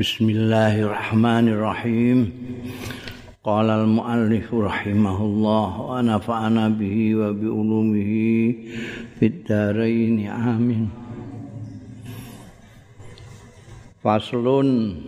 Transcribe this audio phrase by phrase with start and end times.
[0.00, 2.32] Bismillahirrahmanirrahim.
[3.44, 8.64] Qala al-muallif rahimahullah wa nafa'ana bihi wa bi ulumihi
[9.20, 10.88] fid dharain amin.
[14.00, 15.04] Faslun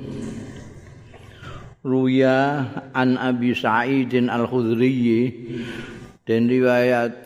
[1.80, 5.32] Ruya an Abi Sa'idin Al-Khudri
[6.29, 7.24] dan riwayat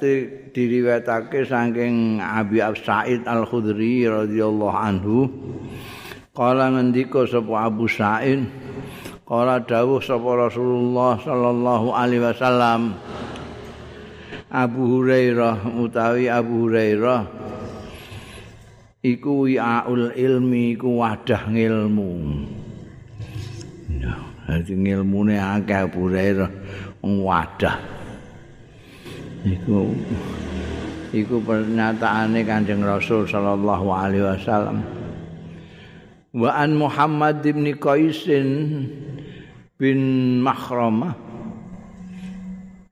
[0.54, 5.26] diriwayatake saking Abi Sa'id Al-Khudri radhiyallahu anhu
[6.36, 8.44] Kala ngendika sapa Abu Sa'id
[9.24, 12.92] Kala dawuh sapa Rasulullah sallallahu alaihi wasallam
[14.52, 17.26] Abu Hurairah utawi Abu Hurairah
[19.02, 22.12] iku wi'aul ilmi iku wadah ngilmu.
[24.46, 26.50] Jadi ngilmune akeh Abu Hurairah
[27.02, 27.76] wadah.
[29.42, 29.90] Iku
[31.10, 34.95] iku pernyataane Kanjeng Rasul sallallahu alaihi wasallam
[36.36, 38.28] wa an Muhammad bin Qais
[39.80, 40.00] bin
[40.44, 41.16] Makhramah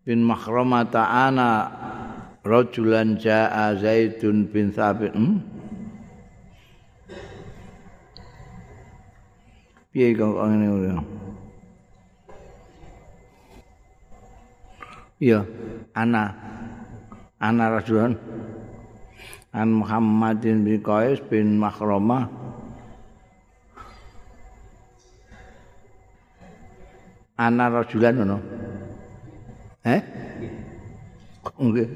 [0.08, 1.50] bin Makhramah ta'ana
[2.40, 5.44] rajulan jaa Zaidun bin Thabit hmm?
[9.92, 10.96] piye kok ngene ora
[15.24, 15.46] Iya,
[15.96, 16.36] ana
[17.38, 18.18] ana rajulan.
[19.54, 22.43] An Muhammadin bin Qais bin Makhramah
[27.34, 28.38] ana rajulan ngono.
[29.84, 30.00] Eh?
[31.58, 31.88] Nggih.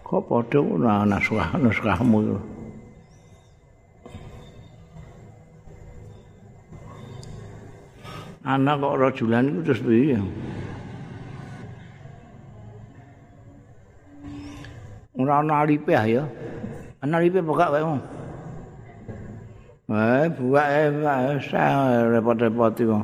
[0.00, 2.38] Kok padha ngono ana suah nuskahmu itu.
[8.48, 10.16] Ana kok rajulan itu terus piye?
[15.20, 16.24] Ora ana alipe ya.
[17.04, 18.17] Ana alipe pokok wae.
[19.88, 20.92] Eh, buak eh,
[22.12, 23.00] repot-repot itu.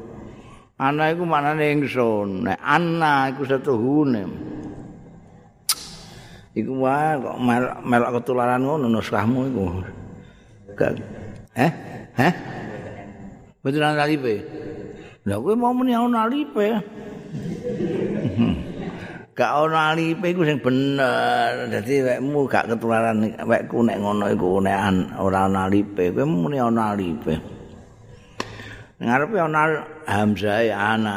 [0.77, 2.44] Ana iku manane ingsun.
[2.44, 4.28] Nek ana iku setuhune.
[6.53, 7.36] Iku wae kok
[7.88, 9.64] melok ketularan ngono nuskahmu iku.
[11.56, 11.70] Eh?
[12.20, 12.32] Heh?
[13.64, 14.44] Betul ana lipe.
[15.25, 16.69] Lah kowe mau muni ana lipe.
[19.34, 21.67] Gak ana alipe iku sing bener.
[21.67, 24.78] Dadi wekmu gak ketularan wekku nek ngono iku nek
[25.19, 27.34] ora ana alipe, kowe muni ana alipe.
[29.03, 29.61] Ngarepe ana
[30.06, 31.17] hamzah ana.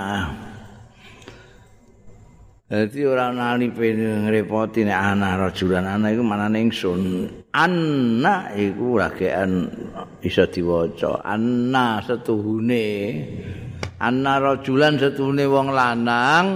[2.68, 7.30] Dadi ora ana alipe ngrepoti nek ana rajulan ana iku manane ingsun.
[7.54, 9.70] Anna iku ragean
[10.26, 11.22] iso diwaca.
[11.22, 12.86] Anna setuhune.
[14.02, 16.48] Anna rajulan setuhune wong lanang.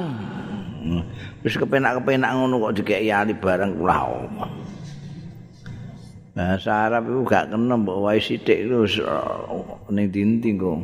[1.41, 4.53] Wis kepenak-kepenak ngono kok dikeki ali bareng kula omong.
[6.31, 10.80] Bahasa Arab itu gak kena mbok wae sithik iku uh, ning dinti kok.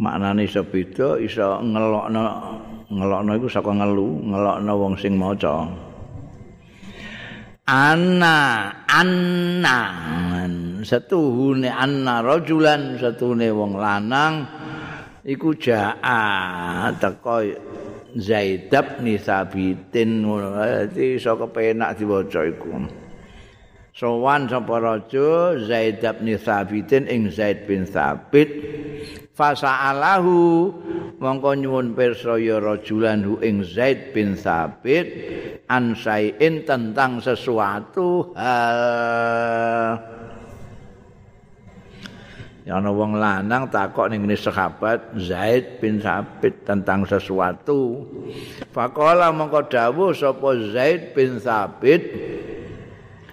[0.00, 2.22] Maknane iso beda, iso ngelokno
[2.88, 5.68] ngelokno iku saka ngelu, ngelokno wong sing maca.
[7.68, 9.78] Anna, anna,
[10.82, 14.48] setuhune anna rajulan, setuhune wong lanang,
[15.24, 17.44] iku jaa teko
[18.18, 22.90] Zaid bin Sabitin dadi iso kepenak diwaca iku.
[23.94, 28.48] Sowan sapa raja Zaid bin Sabitin ing Zaid bin Sabit
[29.36, 30.72] fasaalahu
[31.20, 35.06] mongko nyuwun pirsa ya rajulan hu ing Zaid bin Sabit
[35.68, 40.19] ansaiin tentang sesuatu hal
[42.70, 48.06] ana wong lanang takok ning ngene sahabat Zaid bin Sabit tentang sesuatu.
[48.70, 52.02] Faqala mongko dawuh sapa Zaid bin Sabit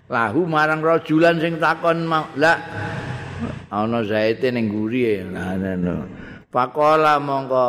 [0.09, 2.53] lahu marang rajulan sing takon la
[3.69, 5.21] ana Zaid ning guri
[6.49, 7.67] Faqala mongko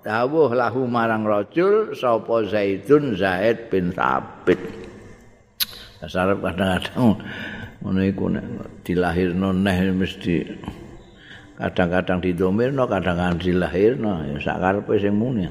[0.00, 4.58] dawuh lahu marang rajul sapa Zaidun Zaid bin Sabit.
[5.98, 7.18] Dasar kadang-kadang
[7.82, 8.44] ngono iku nek
[8.82, 10.42] dilahirno neh mesti
[11.58, 14.22] kadang-kadang didomirno kadang-kadang dilahirno.
[14.30, 15.50] Ya sak karepe sing muni.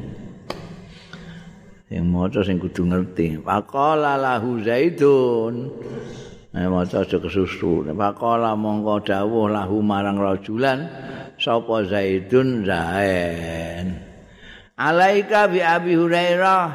[1.92, 3.44] Sing maca sing kudu ngerti.
[3.44, 5.68] Faqala lahu zaidun.
[6.56, 7.84] Nek maca aja kesusu.
[7.92, 10.88] Faqala mongko dawuh lahu marang rajulan
[11.36, 12.64] sapa zaidun?
[12.64, 14.00] Zain.
[14.80, 16.66] Alaika bi abi hurairah.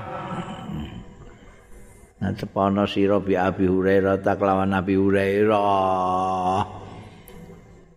[2.23, 6.62] Nah, cepono sira bi Abi Hurairah tak lawan Nabi Hurairah.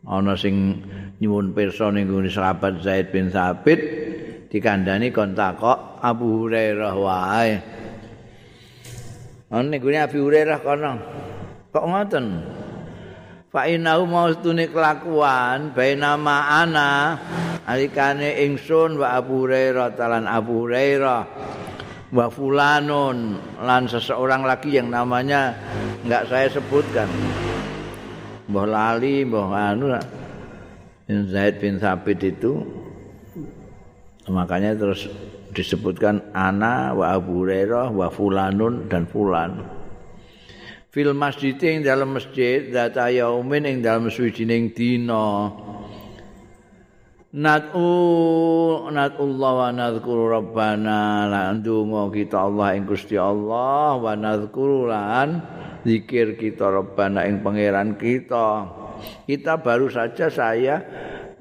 [0.10, 0.82] Ana sing
[1.20, 3.80] nyuwun pirsa ning sahabat Zaid bin Sabit
[4.52, 7.52] dikandani kon takok Abu Hurairah wae.
[9.52, 10.94] Ana gune Abi Hurairah kono.
[11.72, 12.26] Kok ngoten?
[13.52, 17.16] Fa innahu maustune kelakuan baina ana
[17.64, 21.22] alikane ingsun wa Abu Hurairah talan Abu Hurairah
[22.12, 25.56] wa fulanun lan seseorang lagi yang namanya
[26.04, 27.08] enggak saya sebutkan.
[28.46, 29.96] Mbah lali, mbah anu
[31.06, 32.66] Zaid bin Sabit itu
[34.25, 35.06] makanya terus
[35.54, 39.62] disebutkan ana wa Abu Hurairah wa fulanun dan fulan.
[40.90, 45.54] Fil masjid ing dalam masjid data yaumin ing dalam suwijining dina.
[47.36, 47.86] Nat'u
[48.90, 55.44] nat'ullah wa nadhkuru rabbana lan ndonga kita Allah ing Gusti Allah wa nadhkuru lan
[55.84, 58.81] zikir kita rabbana ing pangeran kita.
[59.25, 60.81] Kita baru saja saya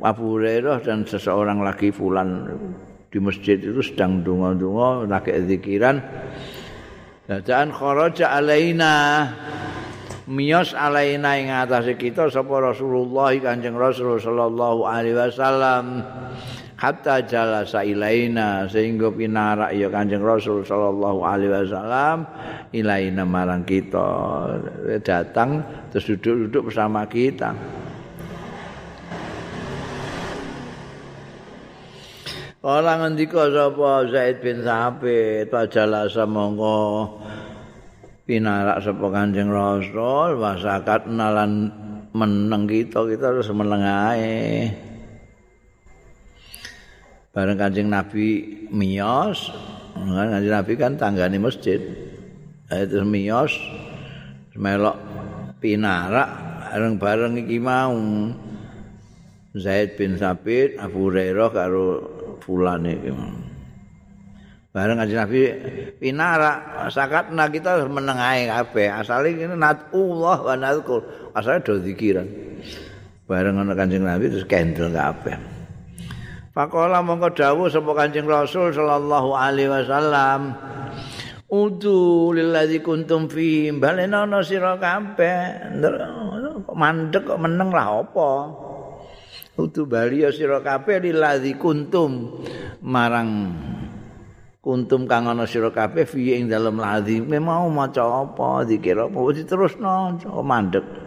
[0.00, 2.49] Abu Hurairah dan seseorang lagi fulan
[3.08, 6.02] di masjid itu sedang dungo-dungo lagi zikiran.
[7.25, 8.94] Dan kharaja alaina.
[10.25, 16.00] Miyos alaina ing atas kita sapa Rasulullah Kanjeng Rasul sallallahu alaihi wasallam
[16.84, 22.28] hatta jalasa ilaina sehingga pinarak ya Kanjeng Rasul sallallahu alaihi wasallam
[22.76, 24.04] ilaina marang kita.
[25.00, 27.56] Datang terus duduk-duduk bersama kita.
[32.64, 34.08] Ora ngendika sapa?
[34.08, 37.12] Zaid bin Sabit pajala samangka
[38.28, 40.36] pinarak sapa Kanjeng Rasul?
[40.36, 41.72] Wasakat nalan
[42.12, 44.94] meneng kita kita terus meneng ae.
[47.34, 49.50] Bareng Kanjeng Nabi miyos,
[49.98, 51.82] Kanjeng Nabi kan tanggane masjid.
[52.70, 53.50] Itu miyos
[54.54, 54.96] melok
[55.58, 56.31] pinarak
[56.70, 57.94] bareng-bareng iki mau.
[59.54, 61.86] Zaid bin Sabit, Abu Hurairah karo
[62.42, 63.10] fulan iki.
[64.75, 65.40] Bareng kanjeng Nabi
[66.02, 68.90] pinara sakatna kita menengahi kabeh.
[68.90, 71.31] Asale ngene natullah wa nazkur.
[71.31, 72.26] Asale do zikiran.
[73.31, 75.54] Bareng ana kanjeng Nabi terus kendel kabeh.
[76.55, 80.55] Pakola mongko dawuh sapa Kanjeng Rasul sallallahu alaihi wasallam.
[81.51, 85.75] Udu lillazi kuntum fi balena ana sira kabeh.
[86.71, 88.31] Mandek kok meneng lah apa?
[89.59, 92.39] Utu bali ya sira kabeh liladzi kuntum
[92.87, 93.51] marang
[94.62, 100.23] kuntum kang ana sira kabeh fi ing dalem ladzi mau maca apa dikira apa diterusno
[100.39, 101.04] mandek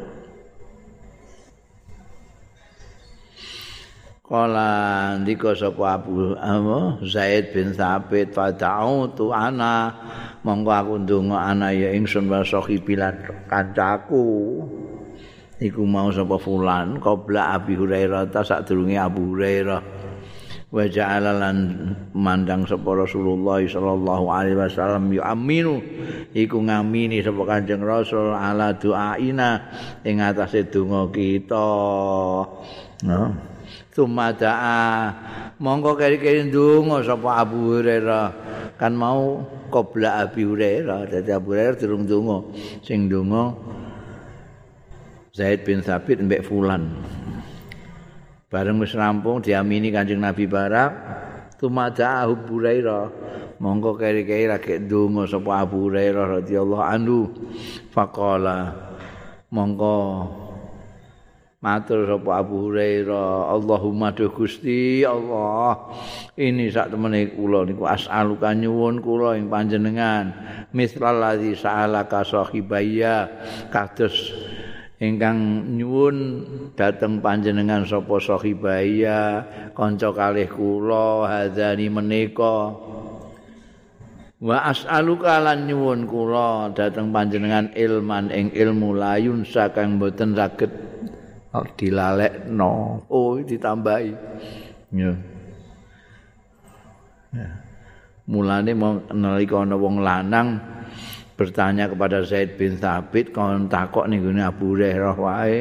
[4.27, 9.95] Kala ndika sapa Abu Amma Zaid bin Thabit fada'u tu ana.
[10.44, 14.19] Monggo aku ndonga ana ya ingsun wa sahibilan kancaku.
[15.63, 19.79] Iku mau sapa fulan qabla Abi Hurairah ta sadurunge Abu Hurairah.
[20.75, 21.57] Wa ja'ala lan
[22.12, 25.79] mandang sapa Rasulullah sallallahu alaihi wasallam yu aminu
[26.35, 29.71] iku ngamini sapa Kanjeng Rasul ala doaina
[30.03, 31.63] ing atase donga kita.
[33.07, 33.56] No
[33.98, 35.10] tumada'a
[35.58, 38.28] monggo keri-keri ndonga sapa Abu Hurairah
[38.78, 39.42] kan mau
[39.74, 42.38] qabla Abi Hurairah dadi Abu Hurairah durung ndonga
[42.86, 43.58] sing ndonga
[45.38, 46.98] Zaid bin Thabit mbek Fulan.
[48.50, 50.92] Bareng wis rampung diamini Kanjeng Nabi Barak,
[51.62, 53.06] tumada Abu Hurairah.
[53.62, 57.30] Monggo keri-keri lagi ndonga sapa Abu Hurairah radhiyallahu anhu.
[57.94, 58.74] Faqala
[59.54, 60.26] monggo
[61.58, 65.90] matur sapa Abu Hurairah, Allahumma duh Gusti Allah.
[66.38, 70.38] Ini sak temene kula niku as'aluka nyuwun kula ing panjenengan.
[70.70, 73.26] Mislal ladzi sa'alaka sahibaya
[73.74, 74.38] kados
[75.02, 76.18] ingkang nyuwun
[76.78, 79.42] dhateng panjenengan sapa sahibaya
[79.74, 82.70] kanca kalih kula hadzani menika.
[84.38, 90.70] Wa as'aluka lan nyuwun kula dhateng panjenengan ilman ing ilmu layun sakang boten saged
[91.77, 93.04] dilalekno?
[93.08, 94.12] Oh ditambahi.
[94.94, 95.13] Ya.
[98.27, 100.60] Mulane mau nalika ana wong lanang
[101.39, 105.60] bertanya kepada Zaid bin Thabit kon takok ning gone Abu Hurairah wae?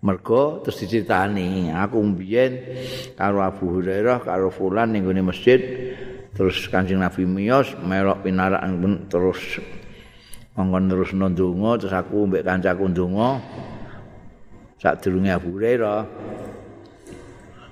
[0.00, 2.52] Mergo terus diceritani aku mbiyen
[3.18, 5.58] karo Abu Hurairah karo fulan ning gone masjid.
[6.30, 8.62] Terus Kanjeng Nabi miyos melok pinarak
[9.10, 9.58] terus.
[10.54, 13.42] Mongkon terus ndonga terus aku mbek kancaku ndonga
[14.80, 16.00] sadurunge Abu Hurairah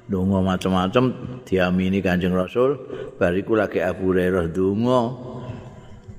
[0.09, 1.05] ndonga macam-macam
[1.49, 2.77] diamini Kanjeng Rasul
[3.17, 5.01] bariku lagi Abu Hurairah ndonga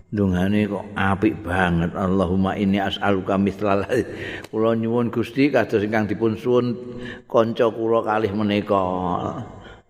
[0.10, 1.94] Dungane kok apik banget.
[1.94, 3.86] Allahumma inni as'aluka mithlal.
[4.50, 6.74] Kula nyuwun Gusti kados ingkang dipun suwun
[7.30, 8.82] kanca kula kalih menika.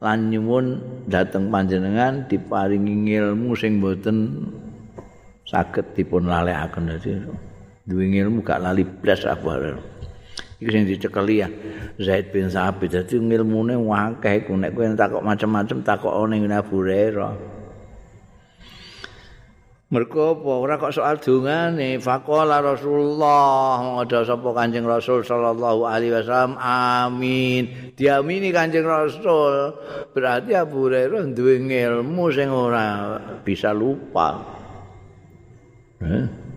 [0.03, 4.43] Lan nyuwun dhateng panjenengan diparingi ilmu sing boten
[5.47, 7.11] saged dipun lalekaken dadi
[7.87, 9.79] duwe ilmu gak lali blas apa
[10.59, 11.47] Iku sing dicekeli ya
[11.95, 12.91] Zaid bin Sabit.
[12.91, 14.59] Dadi ilmune akeh iku.
[14.59, 17.59] Nek kowe takok macam-macam takok ning Abu Hurairah.
[19.89, 20.51] Mergo apa?
[20.53, 27.95] Ora kok soal dungane faqala Rasulullah ngoda sapa Kanjeng Rasul sallallahu alaihi wasallam amin.
[27.97, 29.73] Diamini Kanjeng Rasul.
[30.13, 34.43] Berarti Abu Hurairah duwe ilmu sing ora bisa lupa.
[36.05, 36.48] Eh?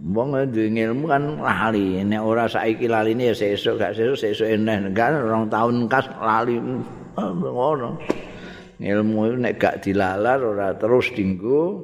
[0.00, 4.90] Wong duwe ilmu kan lali nek ora saiki laline ya sesuk gak sesuk sesuk eneh
[4.96, 6.58] kan rong tahun kas lali
[7.16, 8.00] ngono
[8.82, 11.78] ilmu nek gak dilalar ora terus dinggo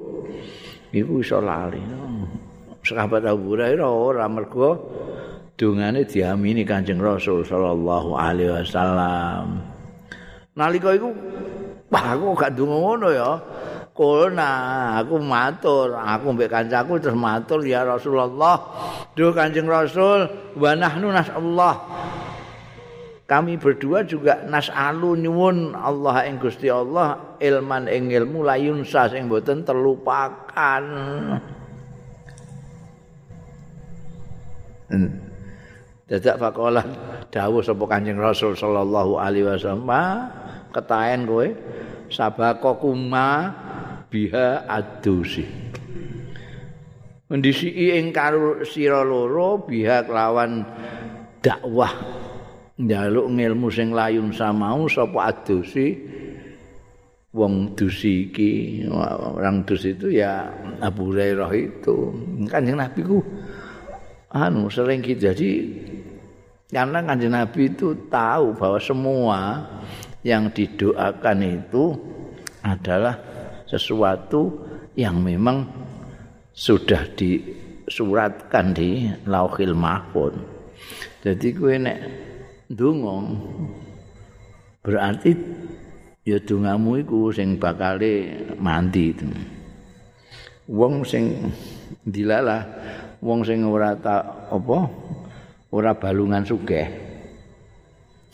[0.91, 1.79] iku iso lali.
[2.83, 4.81] Sahabat Abu Hurairah ora mergo
[5.55, 9.63] dungane diamini Kanjeng Rasul sallallahu alaihi wasallam.
[10.59, 11.15] Nalika iku
[11.93, 13.31] wah aku gak donga ngono ya.
[13.99, 14.53] Kulna
[15.03, 18.55] aku matur, aku mbek kancaku terus matur ya Rasulullah.
[19.19, 21.75] Duh Kanjeng Rasul, wa nahnu nasallah.
[23.29, 29.29] kami berdua juga nas'alu nyuwun Allah ing Gusti Allah ilman ing ilmu layun sas ing
[29.29, 30.83] boten terlupakan.
[36.09, 36.81] Dadak faqala
[37.29, 39.93] dawuh sapa Kanjeng Rasul sallallahu alaihi wasallam,
[40.73, 41.53] ketaen kowe
[42.09, 43.53] sabako kuma
[44.09, 45.45] biha adusi.
[47.29, 50.65] Mendisi ing karo sira loro biha kelawan
[51.45, 51.93] dakwah
[52.79, 55.99] njaluk ngilmu sing layun samau sapa adusi
[57.35, 58.51] wong dusi iki
[58.89, 60.49] orang dusi itu ya
[60.81, 61.97] Abu Hurairah itu
[62.49, 63.21] kanjeng Nabi ku
[64.33, 65.51] anu sering gitu jadi
[66.73, 69.39] karena kanjeng Nabi itu tahu bahwa semua
[70.25, 71.85] yang didoakan itu
[72.65, 73.28] adalah
[73.69, 74.65] sesuatu
[74.97, 75.69] yang memang
[76.57, 80.35] sudah disuratkan di Lauhil Mahfuz.
[81.23, 81.99] Jadi gue nek
[82.73, 83.17] ndonga
[84.85, 85.33] berarti
[86.29, 89.25] ya dongamu iku sing bakale mandi itu
[90.69, 91.49] wong sing
[92.05, 92.69] dilalah
[93.25, 94.79] wong sing ora tak apa
[95.73, 97.08] ora balungan sugih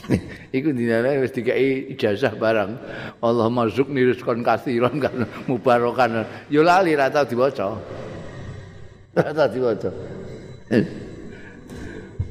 [0.56, 2.72] iku dilalah wis dikai ijazah barang.
[3.24, 6.28] Allah mazuk niriskon kasiron kan mubarokan.
[6.52, 7.78] Yo lali ra tau diwaca.
[9.16, 9.90] Ra tau diwaca.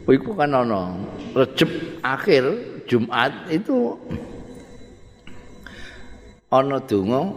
[0.04, 0.94] Iku kan ana
[1.34, 1.72] Recep
[2.06, 2.44] akhir
[2.86, 3.98] Jumat itu
[6.54, 7.34] ana donga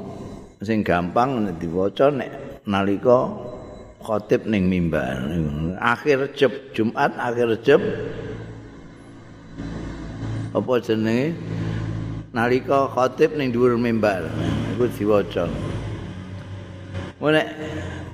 [0.60, 3.30] sing gampang diwaca nek nalika
[4.02, 5.16] khotib ning mimbar.
[5.80, 7.80] Akhir Recep Jumat akhir Recep
[10.52, 11.34] apa jenenge
[12.36, 14.28] nalika khotib ning dhuwur mimbar.
[14.76, 15.48] Iku diwaca.
[17.16, 17.48] Nek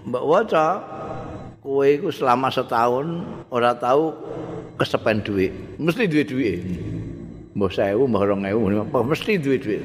[0.06, 0.66] mbok waca
[1.58, 4.14] kowe iku selama setahun ora tahu
[4.78, 5.52] kesepen duit.
[5.76, 6.60] Mesti duit duit.
[7.52, 8.64] Mbah sewu, mbah rong ewu,
[9.04, 9.84] mesti duit duit.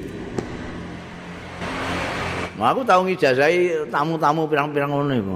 [2.58, 5.34] Nah, aku tahu ngijazahi tamu-tamu pirang-pirang ngono iku.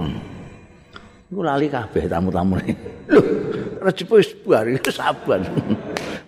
[1.30, 2.74] Iku lali kabeh tamu-tamu ini.
[3.14, 3.26] Loh,
[3.78, 5.46] rejepo wis iki saban.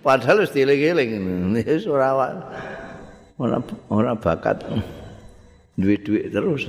[0.03, 1.09] Padahal wis dieling-eling.
[1.63, 2.11] Wis ora
[3.39, 3.57] ora
[3.87, 4.67] ora bakat
[5.79, 6.67] duit-duit terus.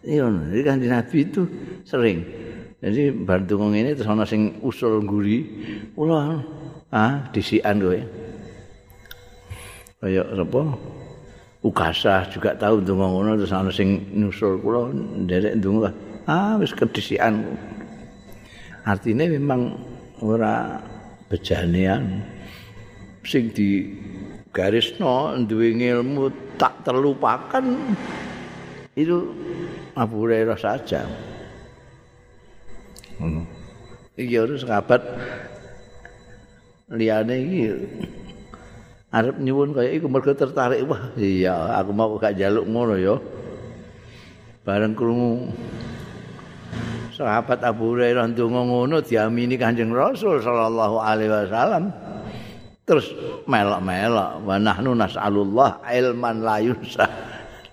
[0.00, 1.44] Iya, ini kan Nabi itu
[1.84, 2.24] sering
[2.80, 5.44] Jadi bantu ngomong ini terus ana sing usul guri,
[5.92, 6.40] kula
[6.88, 8.00] ah disian kowe.
[10.00, 10.62] Kaya apa?
[11.60, 15.92] Ukasah juga tahu ndonga ngono terus ana sing nusul kula nderek ndonga.
[16.24, 17.52] Ah wis kedisian.
[18.88, 19.76] Artinya memang
[20.24, 20.80] ora
[21.30, 22.26] bejanean
[23.22, 23.94] sing di
[24.50, 27.62] garisno duwe ilmu tak terlupakan
[28.98, 29.30] itu
[29.94, 31.06] Abu Hurairah saja.
[33.20, 33.44] ngono.
[34.16, 35.04] Iki harus sahabat
[36.90, 37.60] liyane iki
[39.12, 43.16] arep nyuwun kaya iku mergo tertarik wah iya aku mau gak jaluk ngono ya.
[44.64, 45.52] Bareng krungu
[47.20, 51.92] sahabat Abu Hurairah ndonga ngono diamini Kanjeng Rasul sallallahu alaihi wasallam.
[52.88, 53.12] Terus
[53.44, 57.04] melok-melok wa nahnu nas'alullah ilman la yunsa.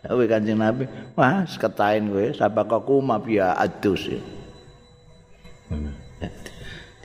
[0.03, 0.83] Kowe Kanjeng Nabi,
[1.15, 4.11] wah seketain kowe sapa kok kuma biya adus.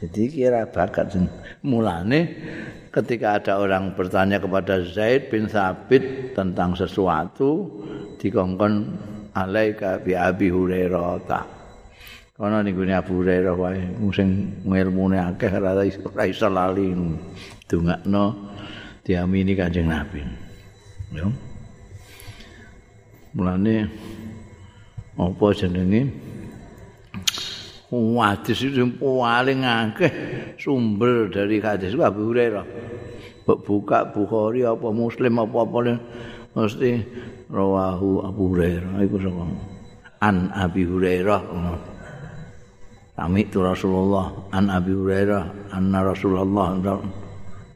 [0.02, 1.14] Jadi kira bakat
[1.62, 2.20] mulane
[2.90, 7.70] ketika ada orang bertanya kepada Zaid bin Sabit tentang sesuatu
[8.18, 8.98] dikongkon
[9.30, 11.61] alaika bi Abi Hurairah
[12.42, 12.50] ta.
[12.50, 15.86] Kono niku Abu Hurairah wae sing ngilmune akeh ora
[16.26, 16.90] iso lali
[17.70, 18.50] dongakno
[19.06, 20.26] diamini Kanjeng Nabi.
[21.14, 21.30] Ya.
[23.38, 23.86] Mulane
[25.14, 26.10] apa jenenge
[27.92, 30.12] hadis itu paling akeh
[30.58, 32.66] sumber dari hadis Abu Hurairah
[33.46, 35.78] buka Bukhari apa Muslim apa apa
[36.58, 36.90] mesti
[37.52, 39.44] rawahu Abu Hurairah iku sapa
[40.24, 41.40] an Abi Hurairah
[43.12, 46.80] Kami itu Rasulullah an Abi Hurairah anna Rasulullah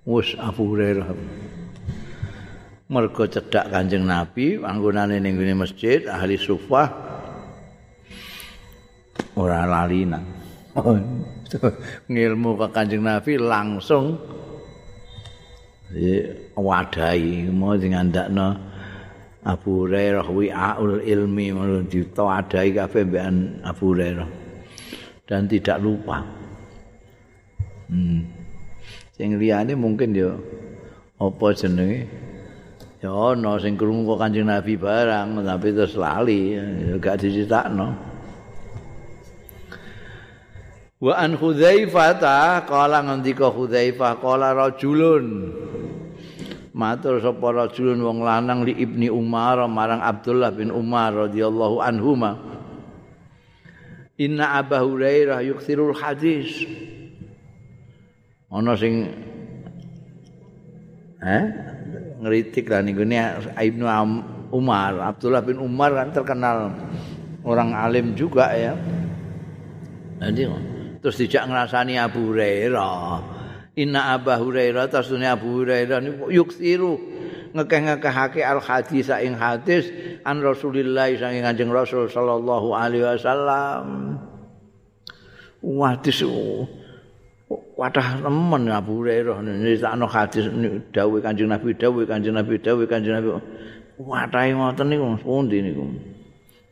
[0.09, 1.13] wis Abu Hurairah.
[2.89, 6.89] Mergo cedak Kanjeng Nabi panggonane ning masjid ahli sufah
[9.37, 10.25] ora lali nang.
[12.09, 14.17] Ngilmu ke Kanjeng Nabi langsung
[16.57, 18.49] wadahi mau ngandakno
[19.45, 24.46] Abu Hurairah wi'aul ilmi mau ditawadahi kabeh mbekan Abu Hurairah
[25.27, 26.23] dan tidak lupa
[27.91, 28.23] hmm.
[29.15, 30.33] sing liyane mungkin ya
[31.21, 32.07] apa jenenge
[32.97, 36.57] Ya ana sing krungu Kanjeng Nabi barang tapi terus lali
[36.97, 37.93] gak diceritakno.
[40.97, 45.53] Wa an Hudzaifah ta kala ngendika Hudzaifah kala rajulun
[46.73, 52.56] matur sapa rajulun wong lanang li Ibni Umar marang Abdullah bin Umar radhiyallahu anhuma
[54.17, 56.65] Inna Abu Hurairah yukthirul hadis.
[58.49, 59.13] Ana sing
[61.21, 61.45] eh
[62.25, 62.97] ngeritik lah nih
[63.53, 63.85] Ibnu
[64.55, 66.73] Umar Abdullah bin Umar kan terkenal
[67.45, 68.73] orang alim juga ya.
[70.17, 70.49] Nanti
[71.05, 73.37] terus tidak ngerasani Abu Hurairah.
[73.77, 76.97] Inna Abu Hurairah tasune Abu Hurairah ini yuksiru
[77.57, 79.89] ngekeh-ngekehake al hadis ing hadis
[80.29, 84.21] an Rasulillah saking Kanjeng Rasul sallallahu alaihi wasallam.
[85.65, 86.21] Wadis
[87.49, 90.47] wadah nemen Abu Hurairah nyritakno hadis
[90.93, 93.29] dawuh Kanjeng Nabi dawuh Kanjeng Nabi dawuh Kanjeng Nabi.
[93.97, 95.89] Wadahe ngoten niku pundi niku?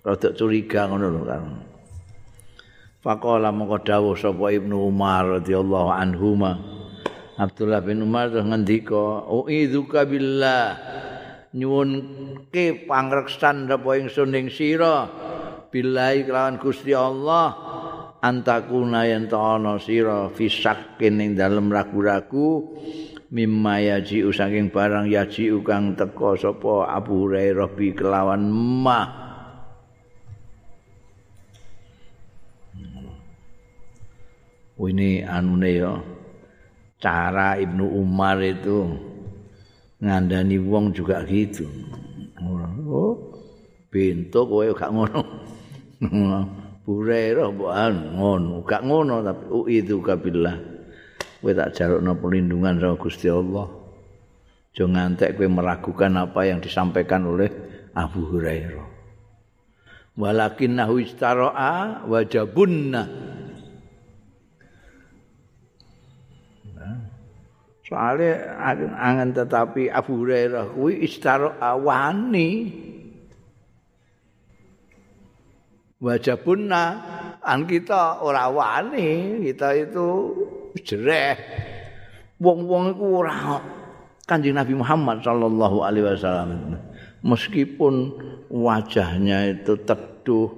[0.04, 1.44] Rada curiga ngono lho kan
[3.00, 6.73] Faqala mongko dawuh sapa Ibnu Umar radhiyallahu anhuma
[7.34, 10.78] Abdullah bin Umar terus ngendika uidzuka billah
[11.50, 11.90] nyuwun
[12.54, 15.10] ke pangreksan apa ingsun ning sira.
[15.74, 17.50] Billahi kelawan Gusti Allah
[18.22, 22.78] antakuna yen ana sira fisakin ning dalem ragu-ragu
[23.34, 29.26] mimma yaji saking barang yaji kang teka sapa Abu Hurairah bi kelawan ma.
[34.74, 35.96] Ini anune ya
[37.04, 38.88] cara Ibnu Umar itu
[40.00, 41.68] ngandani wong juga gitu
[42.40, 43.36] oh
[43.92, 45.20] bentuk kowe gak ngono
[46.84, 50.56] Hurairah bukan ngono, gak ngono tapi itu kabillah.
[51.40, 53.72] Kowe tak jalukno perlindungan sama Gusti Allah.
[54.76, 57.48] Jo ngantek kowe meragukan apa yang disampaikan oleh
[57.96, 58.88] Abu Hurairah.
[60.20, 63.32] Walakinnahu istara'a wajabunna.
[67.84, 68.56] Soalnya
[68.96, 72.50] angan tetapi Abu Hurairah kuwi istara'a wani.
[76.04, 76.84] wajabunna
[77.40, 80.06] an kita ora wani kita itu
[80.84, 81.36] jereh.
[82.36, 83.56] Wong-wong iku ora
[84.28, 86.76] Kanjeng Nabi Muhammad sallallahu alaihi wasallam.
[87.24, 88.20] Meskipun
[88.52, 90.52] wajahnya itu teduh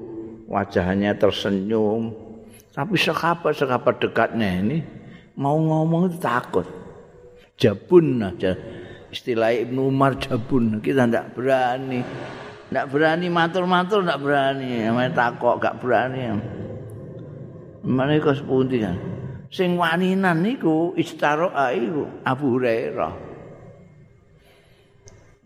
[0.47, 2.15] wajahnya tersenyum
[2.75, 4.79] tapi sahabat-sahabat dekatnya ini
[5.35, 6.67] mau ngomong itu takut
[7.57, 8.55] jabun aja.
[9.11, 10.79] Istilah Ibnu Umar jabun.
[10.85, 12.05] Kita tidak berani.
[12.69, 14.85] Ndak berani matur-matur ndak berani.
[14.85, 16.37] Ame takok gak berani.
[17.87, 18.99] Mane kok sepundi kan?
[19.47, 23.15] Sing waninan niku istaro iku Abu Hurairah.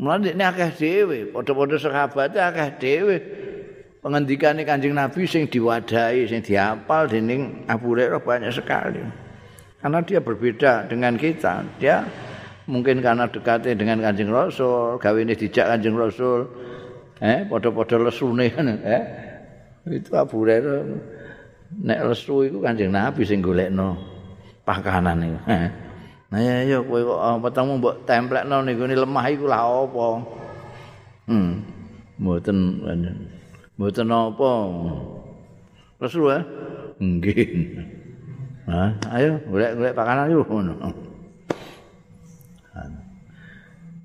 [0.01, 3.17] Mulane nek akeh dhewe padha-padha sahabat akeh dhewe.
[4.01, 9.05] Pengendikane Kanjeng Nabi sing diwadahi sing dihafal dening Abu Hurairah banyak sekali
[9.81, 11.65] karena dia berbeda dengan kita.
[11.81, 12.05] Dia
[12.69, 16.47] mungkin karena dekatnya dengan Kanjeng Rasul gawe ini dijak Kanjeng Rasul.
[17.21, 18.49] Eh padha-padha lesune
[18.97, 19.05] eh.
[19.89, 20.85] Itu Abu Hurairah
[21.81, 23.97] nek lesu iku Kanjeng Nabi sing golekno
[24.69, 25.69] pakanan iku eh.
[26.31, 30.07] Nah ya ya kowe kok tamu mbok templekno niku lemah iku lah apa?
[31.27, 31.51] Hmm
[32.21, 32.85] mboten
[33.81, 34.51] mboten apa?
[36.01, 36.43] Lesu eh?
[37.01, 37.49] Nggih
[38.71, 40.75] Hah, ayo golek-golek pakanan yuk ngono.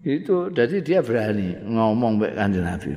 [0.06, 2.94] itu jadi dia berani ngomong baik kanjeng Nabi.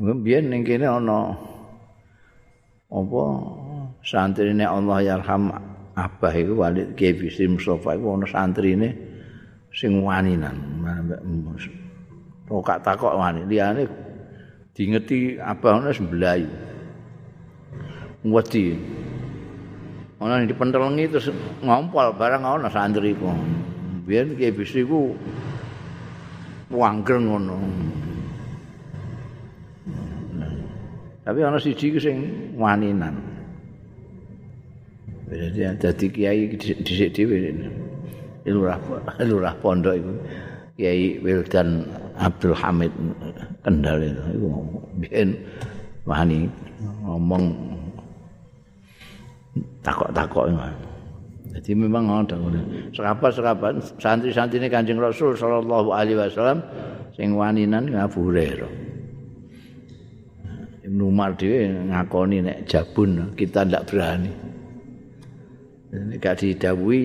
[0.00, 1.36] Biar ning kene ana
[2.88, 3.22] apa
[4.00, 5.52] santrine Allah yarham
[5.92, 8.96] abah iku Walid Kiai Bisri Mustafa iku ana santrine
[9.68, 10.56] sing waninan
[12.48, 13.84] rokak takok wani liyane
[14.72, 16.67] diingeti abangane sembelayu
[18.26, 18.74] wedi
[20.18, 21.30] ana di pentelengi terus
[21.62, 23.30] ngompol barang ana santri ku
[24.08, 25.14] biyen ki bisi ku
[26.72, 27.56] wangger ngono.
[31.24, 32.16] Tapi ana siji sing
[32.56, 33.20] waninan.
[35.28, 37.52] Jadi dadi kiai dhisik dhewe.
[38.48, 38.80] Lurah
[39.20, 40.12] lurah pondok iku.
[40.80, 41.84] Kiai Wildan
[42.16, 42.88] Abdul Hamid
[43.60, 44.22] Kendal itu.
[44.40, 44.48] Iku
[45.04, 45.36] biyen
[46.08, 46.48] wani
[47.04, 47.76] ngomong
[49.82, 50.46] takok-takok
[51.58, 52.38] Jadi memang ada
[52.94, 56.62] serapat-serapat santri-santri ini kanjeng Rasul Sallallahu Alaihi Wasallam
[57.18, 58.70] sing waninan Abu Hurairah.
[60.88, 64.32] Ibnu Umar dhewe ngakoni nek jabun kita ndak berani.
[65.92, 67.02] Nek gak didhawuhi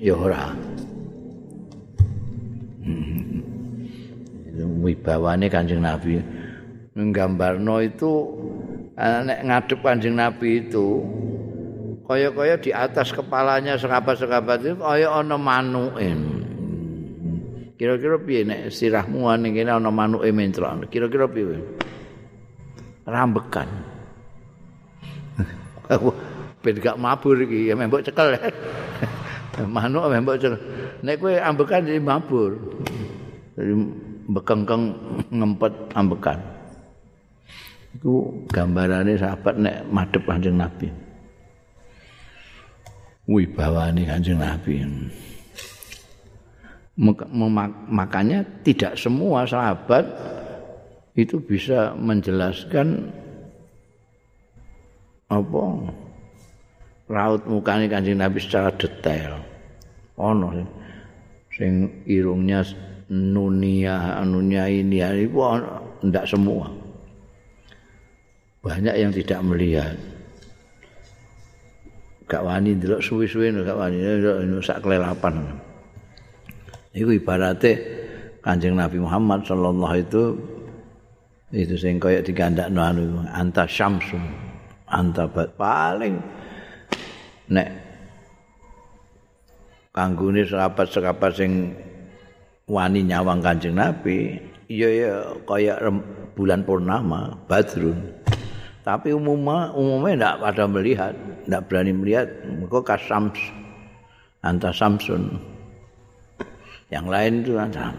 [0.00, 0.56] ya ora.
[2.80, 3.44] Hmm.
[4.80, 6.20] Wibawane Kanjeng Nabi
[6.96, 8.12] nggambarno itu
[8.96, 11.04] nek ngadep Kanjeng Nabi itu
[12.10, 16.10] kaya-kaya di atas kepalanya serabat-serabat itu kaya ana manuke.
[17.78, 20.90] Kira-kira piye nek sirahmu ning kene ana manuke mentrok.
[20.90, 21.62] Kira-kira piye?
[23.06, 23.70] Rambekan.
[26.60, 28.36] ben gak mabur iki ya mbok cekel
[29.74, 30.60] manuk mbok cekel
[31.00, 32.60] nek kowe ambekan jadi mabur
[33.56, 33.72] jadi
[34.28, 34.92] bekengkeng
[35.32, 36.38] ngempet ambekan
[37.96, 40.92] itu gambarannya sahabat nek madep kanjeng nabi
[43.30, 44.82] wibawane kanjeng nabi
[47.88, 50.04] makanya tidak semua sahabat
[51.14, 53.08] itu bisa menjelaskan
[55.30, 55.62] apa
[57.10, 59.42] raut mukanya kanjeng Nabi secara detail.
[60.18, 60.68] Ono sing,
[61.54, 61.72] sing
[62.06, 62.62] irungnya
[63.10, 65.34] nunia, anunya ini, itu
[66.06, 66.70] tidak semua.
[68.62, 69.96] Banyak yang tidak melihat.
[72.30, 75.58] Gak wani delok suwi-suwi gak wani delok sak kelelapan.
[76.94, 77.74] Iku ibaratnya
[78.40, 80.24] Kanjeng Nabi Muhammad sallallahu itu
[81.50, 84.22] itu sing kaya digandakno anu anta syamsun
[84.86, 85.26] anta
[85.58, 86.22] paling
[87.50, 87.68] nek
[89.90, 91.74] kanggone sahabat-sahabat sing
[92.70, 94.38] wani nyawang Kanjeng Nabi
[94.70, 95.14] iya ya
[95.44, 95.74] kaya
[96.38, 97.98] bulan purnama badrun
[98.80, 101.14] tapi umumnya umumnya tidak pada melihat
[101.44, 102.28] tidak berani melihat.
[102.46, 103.38] Mereka kasams
[104.40, 105.34] anta samsun.
[106.90, 107.90] Yang lain itu anta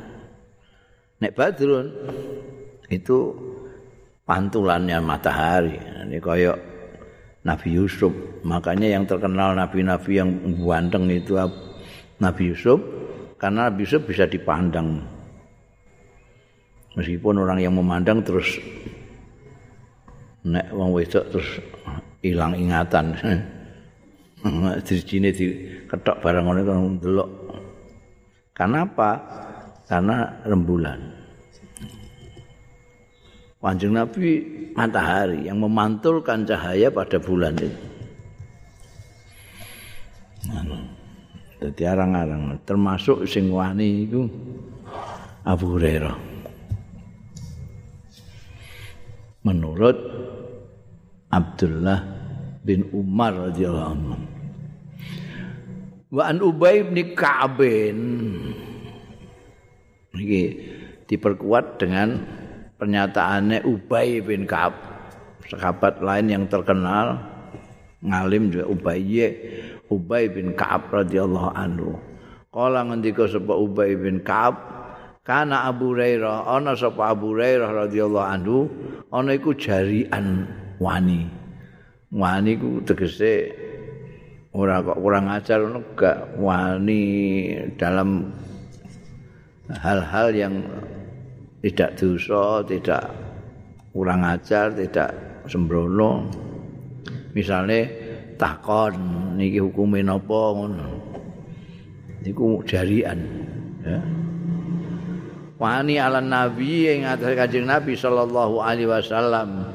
[1.21, 1.87] nek badrun
[2.87, 3.17] itu
[4.23, 5.75] pantulannya matahari.
[6.07, 6.57] Ini kayak
[7.43, 8.11] Nabi Yusuf.
[8.47, 11.35] Makanya yang terkenal nabi-nabi yang buanteng itu
[12.23, 12.79] Nabi Yusuf.
[13.35, 15.01] Karena Nabi Yusuf bisa dipandang.
[16.95, 18.59] Meskipun orang yang memandang terus
[20.45, 21.49] nek wong wedok terus
[22.21, 23.13] hilang ingatan.
[24.85, 27.29] Dirijine diketok barang ngono kan delok.
[28.57, 29.09] Kenapa?
[29.85, 31.21] Karena rembulan.
[33.61, 34.41] Kanjeng Nabi
[34.73, 37.91] matahari yang memantulkan cahaya pada bulan itu.
[41.61, 44.25] Jadi arang-arang termasuk sing wani itu
[45.45, 46.17] Abu Hurairah.
[49.45, 49.97] Menurut
[51.31, 52.03] Abdullah
[52.61, 54.15] bin Umar radhiyallahu anhu.
[56.11, 57.63] Wa an Ubay bin Ka'ab
[60.11, 60.43] Ini
[61.07, 62.19] diperkuat dengan
[62.75, 64.75] pernyataannya Ubay bin Ka'ab
[65.47, 67.15] sahabat lain yang terkenal
[68.03, 68.99] ngalim juga Ubay.
[69.87, 71.95] Ubay bin Ka'ab radhiyallahu anhu.
[72.51, 74.59] Kala ngendika sapa Ubay bin Ka'ab
[75.23, 76.43] kana Abu Hurairah.
[76.43, 78.67] Ana sapa Abu Hurairah radhiyallahu anhu
[79.15, 80.43] ana iku jarian
[80.81, 81.29] wani
[82.09, 83.53] wani ku tegese
[84.57, 87.03] ora kok kurang ajar ngono gak wani
[87.77, 88.33] dalam
[89.71, 90.55] hal-hal yang
[91.61, 93.13] tidak dosa, tidak
[93.93, 95.13] kurang ajar, tidak
[95.47, 96.27] sembrono.
[97.31, 97.87] Misalnya
[98.35, 98.97] takon
[99.39, 100.89] niki hukume napa ngono.
[102.25, 103.19] Niku jarian
[103.85, 103.97] ya.
[105.61, 109.70] Wani ala nabi yang atas kanjeng Nabi sallallahu alaihi wasallam.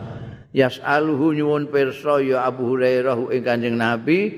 [0.57, 4.33] Yas'aluhu nyuwun pirsa ya Abu Hurairah ing kanjeng Nabi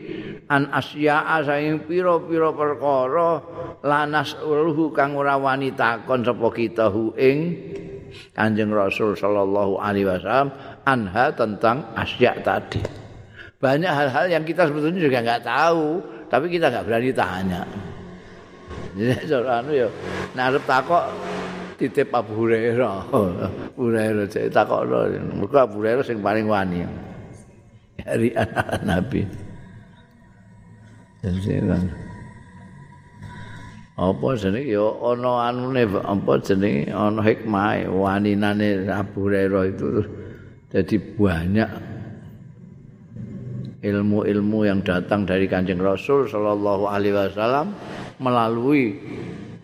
[0.51, 3.39] an asya'a saing pira-pira perkara
[3.87, 7.39] lanas uluhu kang ora wani takon sapa kita hu ing
[8.35, 10.51] Kanjeng Rasul sallallahu alaihi wasallam
[10.89, 12.81] anha tentang asya tadi.
[13.59, 16.01] Banyak hal-hal yang kita sebetulnya juga nggak tahu,
[16.33, 17.63] tapi kita nggak berani tanya.
[18.97, 19.89] Jadi anu ya,
[20.35, 21.05] narep takok
[21.79, 23.07] titip Abu Hurairah.
[23.09, 25.07] Abu Hurairah cek takokno.
[25.39, 26.83] Mergo Abu Hurairah sing paling wani.
[28.03, 29.23] Hari anak Nabi.
[31.23, 31.87] Kan.
[33.99, 40.07] Apa jeneng ya ana anune apa jeneng ana hikmah waninane Abu Hurairah itu
[40.71, 41.71] jadi banyak
[43.83, 47.75] ilmu-ilmu yang datang dari Kanjeng Rasul sallallahu alaihi wasallam
[48.23, 48.95] melalui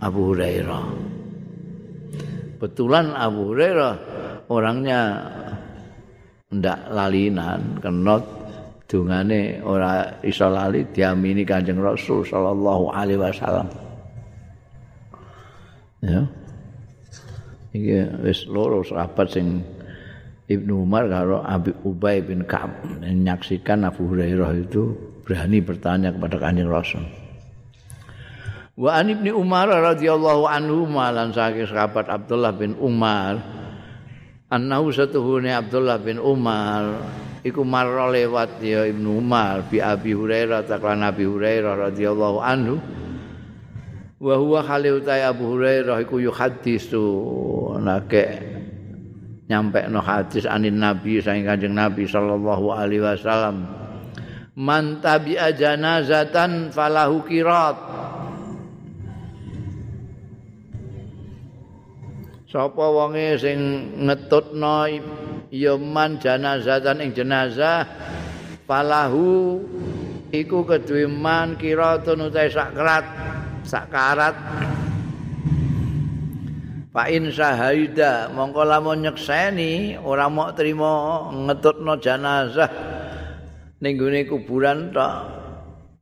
[0.03, 1.14] Abu Hurairah.
[2.65, 3.95] Betulan Abu Hurairah
[4.49, 5.21] orangnya
[6.49, 8.25] ndak lalinan kenot
[8.89, 13.69] dungane ora iso lali diamini Kanjeng Rasul sallallahu alaihi wasallam.
[16.01, 16.25] Ya.
[17.77, 19.61] Iki wis loro sahabat sing
[20.49, 26.73] Ibnu Umar karo Abi Ubay bin Ka'ab menyaksikan Abu Hurairah itu berani bertanya kepada Kanjeng
[26.73, 27.24] Rasul.
[28.75, 33.39] Wa an Ibnu Umar radhiyallahu anhu malan saking sahabat Abdullah bin Umar.
[34.51, 36.99] Annahu satuhune Abdullah bin Umar
[37.47, 42.83] iku marra lewat ya Ibnu Umar bi Abi Hurairah taklan Abi Hurairah radhiyallahu anhu.
[44.19, 47.07] Wa huwa khaliu Abu Hurairah iku yuhaddisu
[47.79, 48.27] nake
[49.47, 53.71] nyampe no hadis anin nabi saking kanjeng nabi sallallahu alaihi wasallam.
[54.59, 57.79] Man tabi'a janazatan falahu kirat
[62.55, 63.59] sapa wonge sing
[64.07, 64.87] ngetutno
[65.51, 67.83] ya man janazatan ing jenazah?
[68.71, 69.59] Falahu
[70.31, 73.03] iku keduwe man kiratun utahe sakrat
[73.67, 74.39] sakarat
[76.95, 82.71] Fa in syahida mongko lamun nyekseni ora mok trima ngetutno jenazah
[83.83, 85.15] ning gone kuburan tok.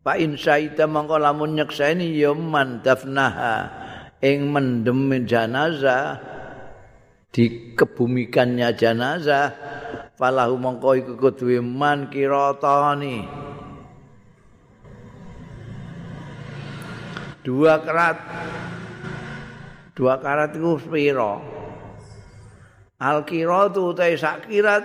[0.04, 3.72] Fa in syahida mongko lamun nyekseni ya man dafnaha
[4.20, 6.31] ing mendem jenazah
[7.32, 9.56] dikebumikannya jenazah
[10.20, 13.24] falahu mongko iku kudu man kiratani
[17.42, 18.16] dua kerat
[19.96, 21.40] dua karat iku pira?
[23.02, 24.84] Al kiratu ta sak kirat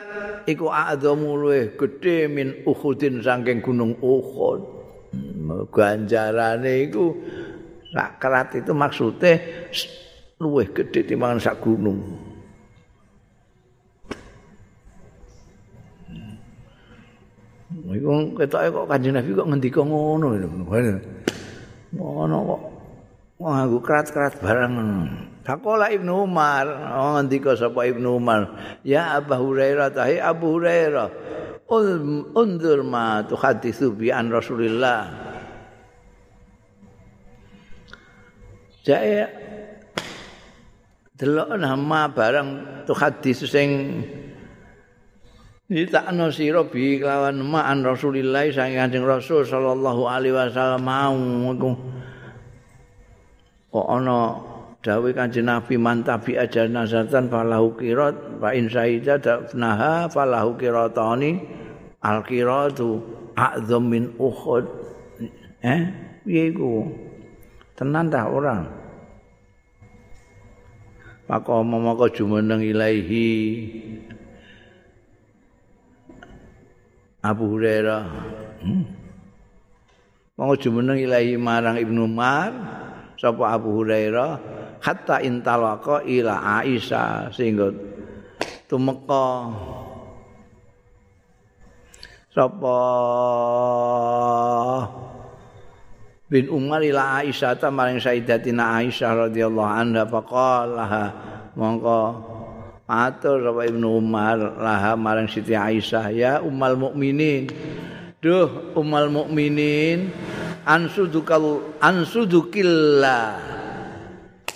[0.49, 4.61] iku a'dhamu luwih gedhe min uhudin saking gunung uhud.
[5.69, 7.13] Ganjarane iku
[7.93, 9.33] sak karat itu maksude
[10.41, 12.26] luwih gedhe timbangan sak gunung
[17.87, 20.47] Iku ketoke kok Kanjeng Nabi kok ngendika ngono lho.
[21.95, 22.61] Ngono kok
[23.37, 24.73] Wah, aku kerat-kerat barang.
[25.45, 26.65] Fakola Ibnu Umar,
[26.97, 31.07] oh ngendika sapa Ibnu Umar, ya Abu Hurairah tahi Abu Hurairah.
[32.33, 35.01] Undur ma tuhaditsu bi an Rasulillah.
[38.81, 39.29] Saya
[41.13, 42.49] delok nama barang
[42.89, 43.69] tuhaditsu sing
[45.67, 51.15] Ditakno sira bi kelawan ma'an Rasulillah saking Kanjeng Rasul sallallahu alaihi wasallam mau
[53.67, 54.19] kok ana
[54.79, 61.43] dawuh kanjeng Nabi mantabi aja nazatan falahu qirat fa in saida dafnaha falahu qiratani
[61.99, 63.03] al qiratu
[63.35, 64.63] a'zam min uhud.
[65.67, 65.81] Eh
[66.23, 66.87] piye iku?
[67.75, 68.63] Tenan ta ora?
[71.27, 73.27] Maka momoko jumeneng ilaihi
[77.27, 78.03] Abu Hurairah
[78.63, 78.83] hmm?
[80.37, 82.53] Mau jumeneng ilahi marang Ibnu Umar
[83.17, 84.37] sapa Abu Hurairah
[84.79, 87.73] hatta intalaqa ila Aisyah sehingga
[88.69, 89.49] tumeka
[92.29, 92.77] sapa
[96.29, 100.85] bin Umar ila Aisyah ta maring Sayyidatina Aisyah radhiyallahu anha faqala
[101.57, 101.99] mongko
[102.87, 106.09] matur sapa Ibnu Umar laha maring Siti Aisyah.
[106.15, 107.51] Ya ummal mukminin.
[108.23, 110.09] Duh ummal mukminin.
[110.67, 113.39] Ansudukal ansudukillah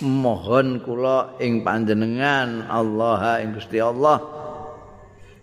[0.04, 4.20] mohon kula ing panjenengan Allah ing Gusti Allah.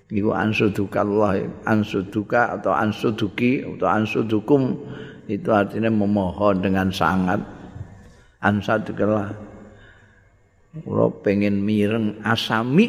[0.10, 4.78] Iku ansudukallah ansuduka atau ansuduki atau ansudukum
[5.30, 7.42] itu artinya memohon dengan sangat.
[8.42, 9.49] Ansudukallah
[10.70, 12.86] kula pengen mireng asami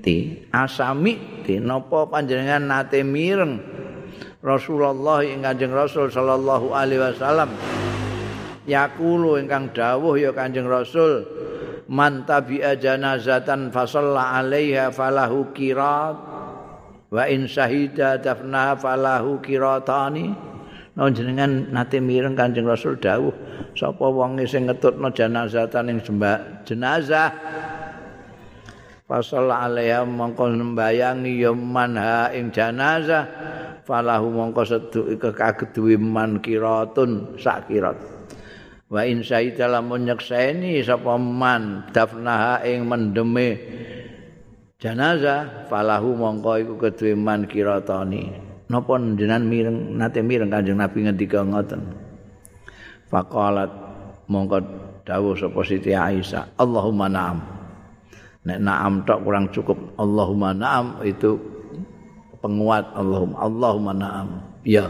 [0.00, 3.60] ti asami ti napa panjenengan nate mireng?
[4.38, 7.50] Rasulullah ing Kanjeng Rasul sallallahu alaihi wasallam.
[8.64, 11.26] Yaqulu ingkang dawuh ya Kanjeng Rasul
[11.88, 16.16] man tabi'a janazatan fa 'alaiha falahu qirat
[17.08, 20.47] wa in syahida dafna falahu qiratani
[20.98, 23.30] non jenengan nate mireng Kanjeng Rasul dawuh
[23.78, 26.02] sapa wong sing ngetutno janazatan ing
[26.66, 27.30] jenazah.
[29.08, 33.24] Fasal alaiha mongko nembayangi ya manha ing janazah
[33.86, 37.96] falahu mongko sedu kekageduwe man kiratun sak kirat.
[38.90, 43.48] Wa in saida lamun nyekseni sapa man dafnaha ing mendeme
[44.82, 51.40] janazah falahu mongko iku keduwe man kiratani napa jenengan mireng nate mireng kanjeng nabi ngendika
[51.40, 51.80] ngoten
[53.08, 53.72] faqalat
[54.28, 54.60] mongko
[55.08, 57.58] dawuh sapa Siti Aisyah Allahumma na'am
[58.48, 59.76] Nek na'am tok kurang cukup.
[60.00, 61.36] Allahumma na'am itu
[62.40, 64.28] penguat Allahumma Allahumma na'am.
[64.64, 64.88] Ya.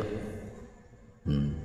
[1.26, 1.58] Hmm.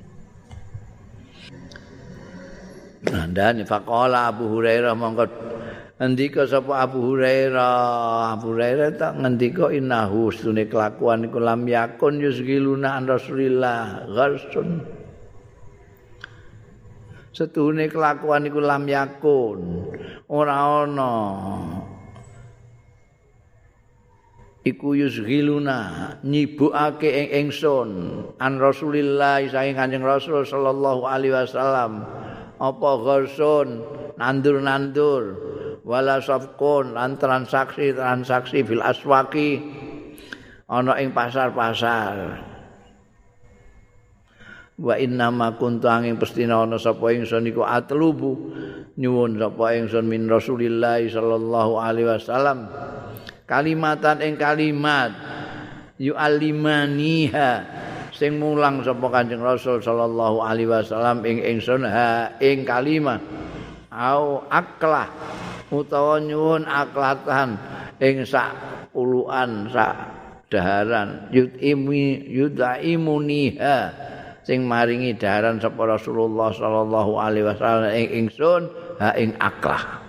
[3.04, 5.28] Nah, dan faqala Abu Hurairah mongko
[6.04, 8.36] ngendika sapa Abu Hurairah?
[8.36, 14.04] Abu Hurairah tak ngendika innahu sunne kelakuan iku lam yakun yusgiluna an Rasulillah.
[14.12, 14.84] Gharsun.
[17.32, 19.88] Setuhune kelakuan iku lam yakun.
[20.28, 21.16] Ora ana.
[24.68, 27.90] Iku yusghiluna nyibukake ing ingsun
[28.44, 32.04] an Rasulillah saking Kanjeng Rasul sallallahu alaihi wasallam.
[32.60, 33.88] Apa gharsun?
[34.14, 35.24] Nandur-nandur
[35.84, 39.60] wala safkun lan transaksi-transaksi fil aswaki
[40.72, 42.40] ana ing pasar-pasar.
[44.74, 48.52] Wa inna ma kuntu angin pestina ana sapa ingsun iku atlubu
[48.98, 52.74] nyuwun sapa ingsun min Rasulillah sallallahu alaihi wasallam.
[53.46, 55.14] Kalimatan ing kalimat
[56.02, 57.50] yu'allimaniha
[58.10, 63.22] sing mulang sapa Kanjeng Rasul sallallahu alaihi wasallam ing ingsun ha ing kalimat
[63.94, 65.12] au aklah
[65.72, 67.56] utawa nyuwun aklatan
[68.02, 68.52] ing sak
[68.92, 69.96] puluhan sak
[70.52, 71.30] daharan.
[71.32, 73.78] Yutimi yudaimuniha
[74.44, 78.68] sing maringi daharan sapa Rasulullah sallallahu alaihi wasallam ing ingsun
[79.00, 80.04] ha ing aklah.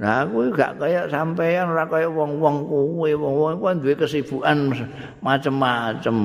[0.00, 4.72] Nah, aku gak kayak sampean ora kaya wong-wong kuwe, wong-wong kuwi duwe kesibukan
[5.20, 6.16] macem-macem.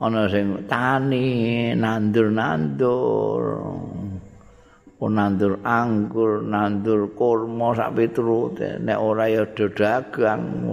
[0.00, 3.44] Ana sing tani, nandur-nandur.
[5.00, 8.76] nandur anggur, nandur kurma sak piturute.
[8.84, 10.68] Nek ora ya dagang,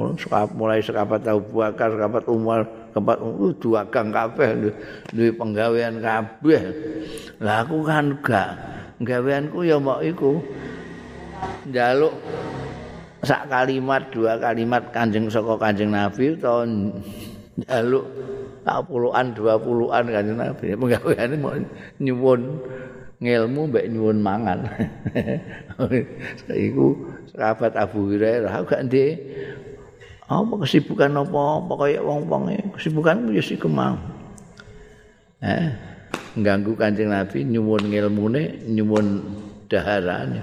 [0.55, 4.73] mulai sekapat tahu bakar, sekapat umar, tempat uh, dua kabeh
[5.15, 6.61] duwe penggawean kabeh.
[7.39, 8.51] Lah aku kan gak
[8.99, 10.43] gaweanku ya mok iku.
[11.69, 12.15] Njaluk
[13.23, 16.65] sak kalimat dua kalimat Kanjeng saka Kanjeng Nabi utawa
[17.59, 18.05] njaluk
[18.67, 20.75] tak puluhan dua puluhan Kanjeng Nabi.
[20.75, 21.35] Penggaweane
[22.03, 22.41] nyuwun
[23.23, 24.67] ngilmu mbek nyuwun mangan.
[26.67, 26.87] Iku
[27.31, 29.23] sahabat Abu Hurairah gak ndek.
[30.27, 31.63] Apa kesibukan apa?
[31.63, 33.95] Apa kaya wong-wong kesibukan ya sik kemau
[35.37, 35.69] eh
[36.37, 39.21] ganggu kancing nabi nyuwun ngilmune nyuwun
[39.69, 40.41] daharane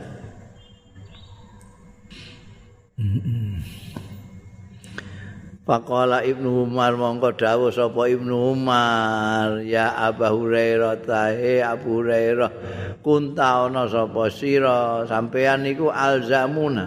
[5.65, 12.53] Faqala Ibnu Umar mongko dawuh sapa Ibnu Umar ya Abu Hurairah tahe Abu Hurairah
[13.01, 15.09] kunta ana sapa sira?
[15.09, 16.85] Sampean niku alzamuna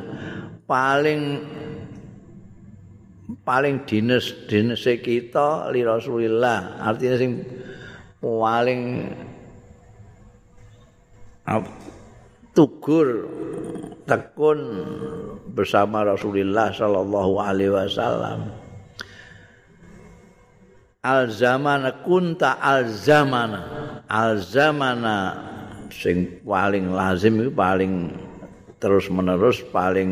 [0.69, 1.41] paling
[3.41, 6.77] paling dinas dinas kita li Rasulillah.
[6.77, 7.41] Artinya sing
[8.21, 9.09] paling
[12.53, 13.25] tugur
[14.05, 14.59] tekun
[15.49, 18.66] bersama Rasulullah sallallahu alaihi wasallam
[21.07, 23.59] al zaman kunta al zamana
[24.11, 25.15] al zamana
[25.87, 28.11] sing paling lazim paling
[28.77, 30.11] terus menerus paling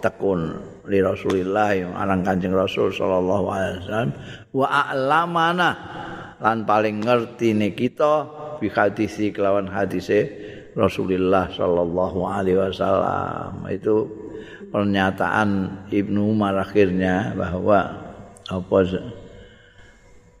[0.00, 4.12] tekun li Rasulillah alang Kanjeng Rasul sallallahu alaihi wasallam.
[4.54, 5.70] Wa a'lamana
[6.38, 8.26] lan paling ngerti ne kita
[8.62, 10.30] bi hadis kelawan hadise
[10.78, 13.66] Rasulullah sallallahu alaihi wasallam.
[13.70, 14.06] Itu
[14.70, 15.48] pernyataan
[15.90, 18.06] Ibnu Umar akhirnya bahwa
[18.46, 18.78] apa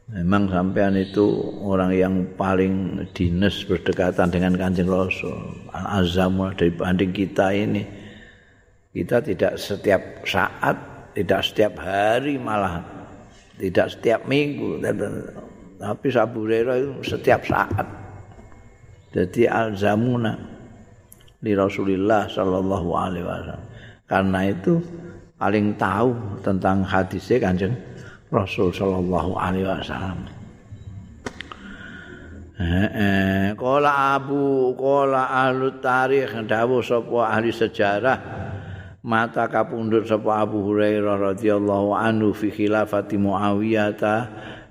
[0.06, 1.26] memang sampean itu
[1.66, 5.34] orang yang paling dinas berdekatan dengan Kanjeng Rasul
[5.74, 7.82] al-azam dibanding kita ini
[8.96, 10.76] kita tidak setiap saat,
[11.12, 12.80] tidak setiap hari malah
[13.58, 14.80] tidak setiap minggu
[15.76, 17.84] tapi saburera itu setiap saat.
[19.12, 20.36] Jadi al-zamuna
[21.40, 23.62] di Rasulullah sallallahu alaihi wasallam.
[24.08, 24.80] Karena itu
[25.36, 27.74] paling tahu tentang hadisnya Kanjeng
[28.30, 30.18] Rasul sallallahu alaihi wasallam.
[32.56, 38.18] Eh, eh, abu, kola ahlu tarikh, dawuh sapa ahli sejarah,
[39.06, 44.02] mata kapundhut sapa Abu Hurairah radhiyallahu anhu fi khilafati Muawiyah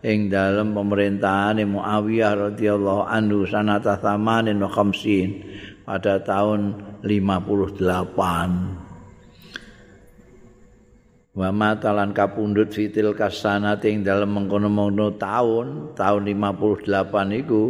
[0.03, 5.45] ing dalam pemerintahan Muawiyah radhiyallahu anhu sanata thamanin wa khamsin
[5.87, 6.75] pada tahun
[7.05, 8.84] 58
[11.35, 17.63] wa matalan kapundhut fitil kasanati ing dalem mengkono-mengkono taun tahun 58 iku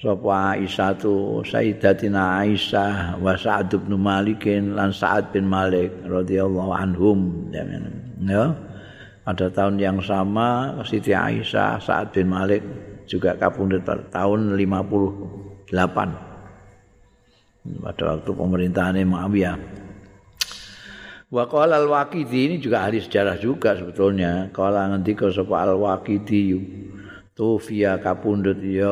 [0.00, 7.52] sapa Aisyah tu Sayyidatina Aisyah wa Sa'ad bin Malik lan Sa'ad bin Malik radhiyallahu anhum.
[8.24, 8.56] Ya
[9.20, 12.64] pada tahun yang sama Siti Aisyah Sa'ad bin Malik
[13.04, 15.76] juga kapundhut tahun 58
[17.84, 19.60] pada waktu pemerintahan Muawiyah
[21.30, 24.50] Wa qala al-Waqidi ini juga ahli sejarah juga sebetulnya.
[24.50, 26.58] Qala ngendika sapa al-Waqidi
[27.38, 28.90] tufiya kapundhut ya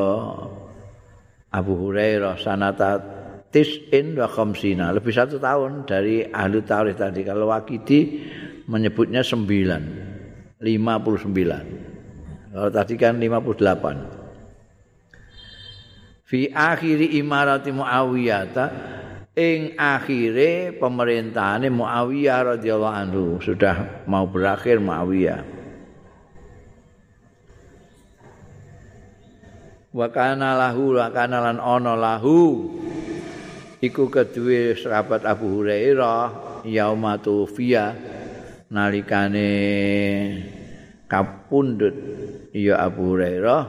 [1.51, 3.03] Abu Hurairah sanata
[3.51, 4.95] tis'in wa khamsina.
[4.95, 7.27] Lebih satu tahun dari ahli tarikh tadi.
[7.27, 8.23] Kalau Waqidi
[8.71, 10.63] menyebutnya 9.
[10.63, 12.55] 59.
[12.55, 14.15] Kalau tadi kan 58.
[16.29, 18.45] Fi akhiri imarati Muawiyah
[19.39, 25.47] ing akhire pemerintahane Muawiyah radhiyallahu anhu sudah mau berakhir Muawiyah.
[29.95, 32.67] Wa kana lahu wa kana lan ana lahu.
[33.79, 37.95] Iku kedue sahabat Abu Hurairah yaumatu fiya
[38.75, 39.51] nalikane
[41.07, 41.95] kapundhut.
[42.51, 43.63] Ya Abu Hurairah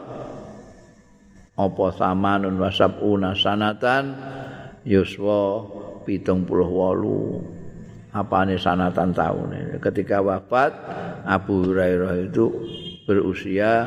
[1.60, 4.18] apa samanun wasabuna sanatan
[4.88, 5.66] yuswa
[6.04, 7.44] pitung puluh wolu.
[8.10, 10.74] Apane sanatan tahun ketika wafat
[11.30, 12.50] Abu Hurairah itu
[13.06, 13.86] berusia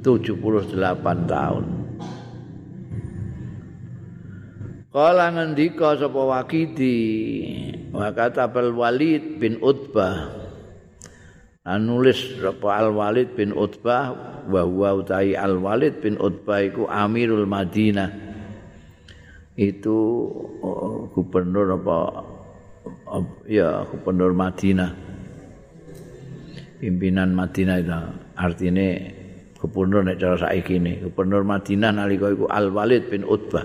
[0.00, 0.72] 78
[1.28, 1.64] tahun.
[4.88, 7.00] Kala ngendika sapa Waqidi
[7.92, 8.08] wa
[8.72, 10.32] Walid bin Utbah.
[11.76, 14.16] Nulis sapa Al Walid bin Utbah
[14.48, 18.31] wa huwa utai Al Walid bin Utbah iku Amirul Madinah
[19.56, 19.98] itu
[20.64, 21.96] oh, gubernur apa
[23.44, 24.92] ya gubernur Madinah.
[26.82, 27.94] Pimpinan Madinah itu
[28.34, 28.86] artinya
[29.60, 31.04] gubernur nek cara saiki ini.
[31.04, 33.62] Gubernur Madinah nalika iku Al Walid bin Utbah.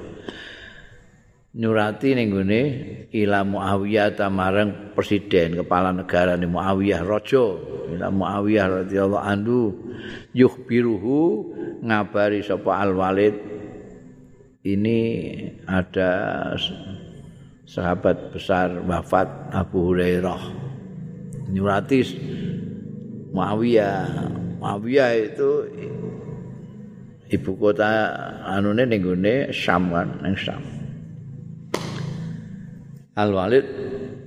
[1.57, 2.61] Nyurati ning gone
[3.09, 7.57] ila Muawiyah tamarang presiden kepala negara ni Muawiyah raja.
[7.97, 9.73] Ila Muawiyah radhiyallahu anhu
[10.37, 11.17] yukhbiruhu
[11.81, 13.33] ngabari sapa Al Walid
[14.67, 14.99] ini
[15.63, 16.11] ada
[17.63, 20.41] sahabat besar wafat Abu Hurairah.
[21.47, 21.99] Nyurati
[23.31, 24.27] Muawiyah.
[24.59, 25.49] Muawiyah itu
[27.31, 27.87] ibu kota
[28.43, 30.63] anune ning gone Syam kan ning Syam.
[33.15, 33.65] Al Walid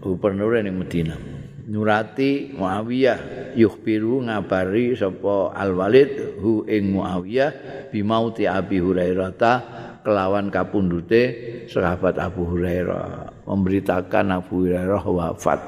[0.00, 1.20] gubernur ning Madinah.
[1.68, 7.52] Nyurati Muawiyah yukhbiru ngabari sapa Al Walid hu ing Muawiyah
[7.92, 9.36] bimauti Abi Hurairah
[10.02, 11.22] kelawan kapundute
[11.68, 15.60] sahabat Abu Hurairah memberitakan Abu Hurairah wafat.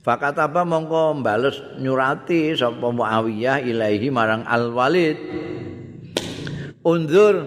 [0.00, 5.18] Fakat apa mongko mbales nyurati sapa Muawiyah ilaihi marang Al Walid
[6.80, 7.44] Undur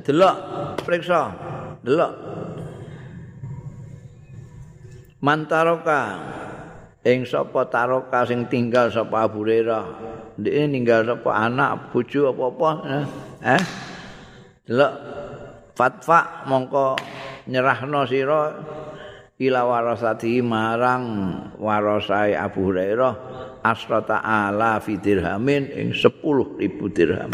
[0.00, 0.36] delok
[0.80, 1.28] periksa.
[1.84, 2.12] Delok.
[5.20, 6.02] Mantaroka
[7.04, 12.70] ing sapa taroka sing tinggal sapa Abu Hurairah ndek ninggal sapa anak bojo apa-apa
[13.40, 13.64] eh
[14.68, 14.92] delok
[15.72, 16.96] fatfa mongko
[17.48, 18.42] nyerahno sira
[19.36, 21.04] ila warasati marang
[21.60, 23.14] warasai Abu Hurairah
[23.60, 26.62] asrata ala fi dirhamin ing 10.000
[26.96, 27.32] dirham.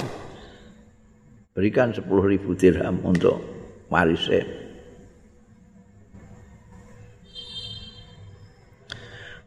[1.52, 2.08] Berikan 10.000
[2.56, 3.38] dirham untuk
[3.92, 4.61] warisnya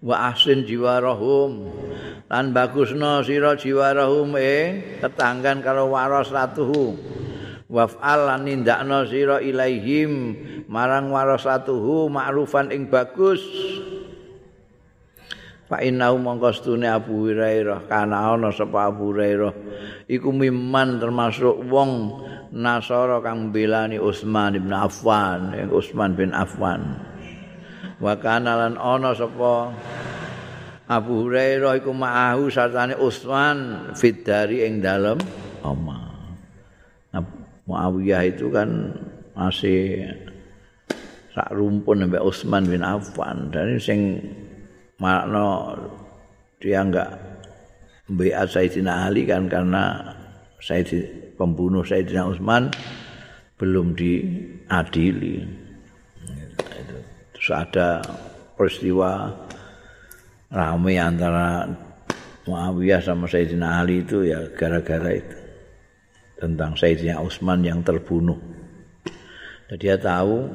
[0.06, 1.66] wa ahsin jiwarahum.
[2.30, 6.93] Lan bagusna sira jiwarahum ing tetanggan karo waras ratuhu
[7.66, 10.38] waf'al lan nindakna sira ilaihim
[10.70, 13.41] marang warasatuhu ma'rufan ing bagus.
[15.66, 16.53] Fa innahu mongko
[16.86, 19.53] Abu Hurairah kana ana sapa Abu Hurairah.
[20.06, 22.22] Iku miman termasuk wong
[22.56, 26.93] Nasara kang mbelani Utsman bin Affan Utsman bin Affan
[28.00, 29.72] wa kana lan ana sapa?
[30.86, 35.18] Abu Hurairah iku ma'ahu sartane Utsman fidari ing dalem
[35.66, 36.06] oma
[37.66, 38.93] Muawiyah itu kan
[39.34, 40.06] masih
[41.34, 43.50] sak rumpun sampai Utsman bin Affan.
[43.50, 44.22] Dan sing
[45.02, 45.74] makna
[46.62, 47.18] dia enggak
[48.06, 50.14] mbak Sayyidina Ali kan karena
[50.62, 51.10] Sayyid
[51.41, 52.70] pembunuh Sayyidina Utsman
[53.58, 55.64] belum diadili.
[57.52, 58.02] Ada
[58.56, 59.34] peristiwa
[60.50, 61.68] rame antara
[62.46, 65.38] Muawiyah sama Sayyidina Ali itu ya gara-gara itu
[66.38, 68.38] tentang Sayyidina Utsman yang terbunuh.
[69.66, 70.46] Dan dia tahu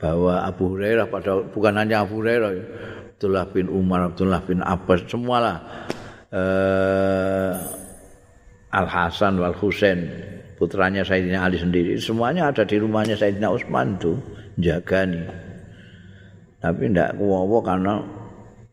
[0.00, 2.64] bahwa Abu Hurairah pada bukan hanya Abu Hurairah ya,
[3.16, 5.56] Abdullah bin Umar, Abdullah bin Abbas semualah
[6.32, 7.52] eh,
[8.72, 10.08] Al Hasan wal Husain
[10.56, 14.16] putranya Sayyidina Ali sendiri semuanya ada di rumahnya Sayyidina Utsman itu
[14.56, 15.45] jaga nih.
[16.56, 18.00] Tapi tidak kuwowo karena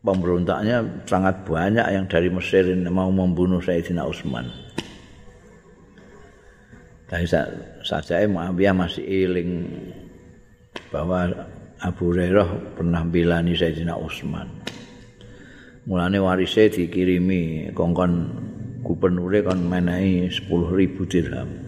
[0.04, 4.48] pemberontaknya sangat banyak yang dari Mesir mau membunuh Sayyidina Utsman.
[7.08, 7.24] Tapi
[7.84, 9.68] saja Muawiyah masih iling
[10.92, 11.28] bahwa
[11.80, 14.48] Abu Hurairah pernah bilani Sayyidina Utsman.
[15.84, 18.12] Mulane warise dikirimi kongkon
[18.80, 21.63] gubernure kon menehi 10.000 dirham.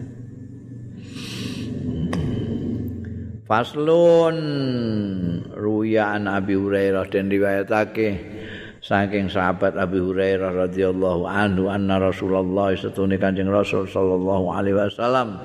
[3.47, 4.37] Faslun.
[5.55, 8.09] Ruya an Abi Hurairah dan riwayatake
[8.83, 15.39] saking sahabat Abi Hurairah radhiyallahu anhu anna Rasulullah satune Kanjeng Rasul sallallahu alaihi wasallam.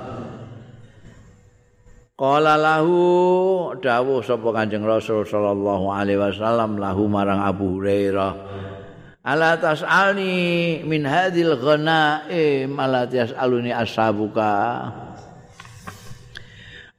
[2.19, 8.33] Qala lahu dawuh sapa Kanjeng Rasul sallallahu alaihi wasallam lahu marang Abu Hurairah
[9.23, 14.91] Ala tas'alni min hadhil ghanaim ala tas'aluni ashabuka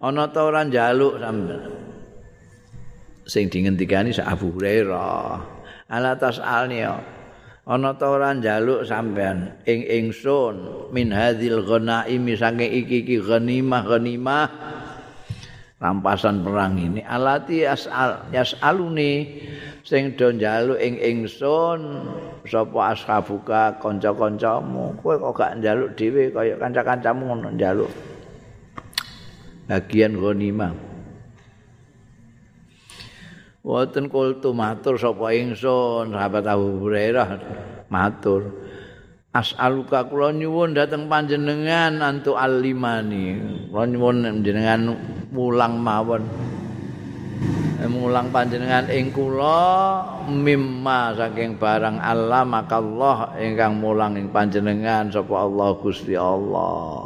[0.03, 1.63] ana ta ora njaluk sampean
[3.23, 5.39] sing dingendikani sak Abu Hurairah
[5.87, 6.83] ala tasalni
[7.63, 14.47] ana ta ora njaluk sampean ing ingsun min hadzil ghanaimi saking iki-iki ghanimah ghanimah
[15.83, 17.03] rampasan perang ini.
[17.03, 19.43] Alati asal yasaluni.
[19.83, 22.07] Sing do njaluk ing ingsun
[22.47, 24.95] sapa ashabuka kanca-kancamu.
[25.03, 27.91] Kowe kok gak njaluk dhewe kaya kanca-kancamu ngono njaluk
[29.69, 30.73] bagian ghanimah.
[33.63, 37.39] Wonten kultu matur sapa ingsun sahabat Abu Hurairah
[37.87, 38.51] matur
[39.33, 43.41] As'aluka kula nyuwun dhateng panjenengan antu alimani.
[43.73, 44.93] Kula nyuwun panjenengan
[45.33, 46.21] mulang mawon.
[47.81, 51.97] Mulang panjenengan ing kula mimma saking barang
[52.45, 57.02] maka Allah ingkang mulang ing panjenengan sapa Allah Gusti Allah.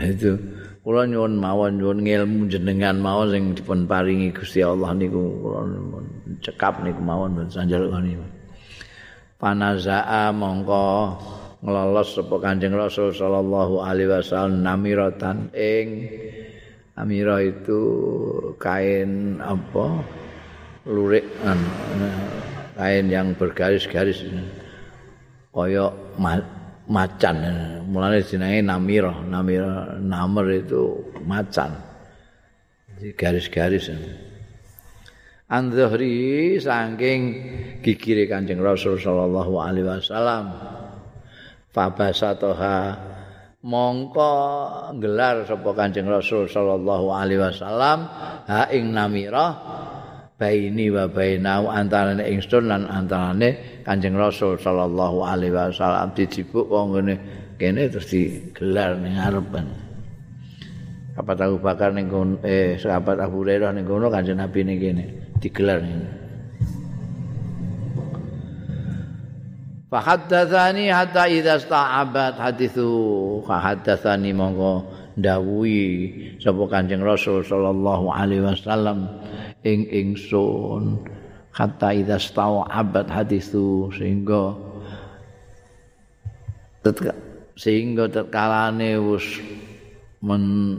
[0.00, 0.32] Itu
[0.80, 5.60] kula nyuwun mawon nyuwun ilmu jenengan mawon sing dipun paringi Gusti Allah niku kula
[6.40, 7.88] cekap niku mawon ben sanjal
[9.40, 11.16] panazaa mongko
[11.60, 16.08] nglolos sapa Kanjeng Rasul sallallahu alaihi wasallam namiratan ing
[16.96, 17.80] amira itu
[18.56, 20.04] kain apa?
[20.88, 21.28] Lurik
[22.76, 24.24] kain yang bergaris-garis
[25.52, 25.92] kaya
[26.90, 27.36] macan.
[27.86, 29.14] Mulane jenenge namira.
[29.22, 31.78] Namira namer itu macan.
[33.00, 33.88] Garis-garis.
[35.50, 37.22] Andhri saking
[37.82, 40.44] gigire Kanjeng Rasul sallallahu alaihi wasallam.
[41.70, 43.08] Fabasatoha.
[43.60, 44.32] Mongko
[45.04, 48.08] gelar sapa Kanjeng Rasul sallallahu alaihi wasallam
[48.48, 49.52] ha ing namira
[50.40, 57.14] baini wa bainau antarane ingsun lan antarane Kanjeng Rasul sallallahu alaihi wasallam dijibuk wong ngene
[57.60, 59.66] kene terus digelar ning ngarepen.
[61.20, 62.08] Apa tahu bakar ning
[62.40, 65.04] eh sahabat Abu Hurairah ning kono Kanjeng Nabi ning kene
[65.44, 66.19] digelar ning.
[69.90, 74.86] Fahaddatsani hatta idza sta'abat hadithu fahaddatsani monggo
[75.18, 79.10] ndawuhi sapa Kanjeng Rasul sallallahu alaihi wasallam
[79.66, 81.02] ing ingsun.
[81.50, 84.54] Kata idza stawa abad hadisu sehingga
[87.58, 89.42] sehingga terkalane wis
[90.22, 90.78] men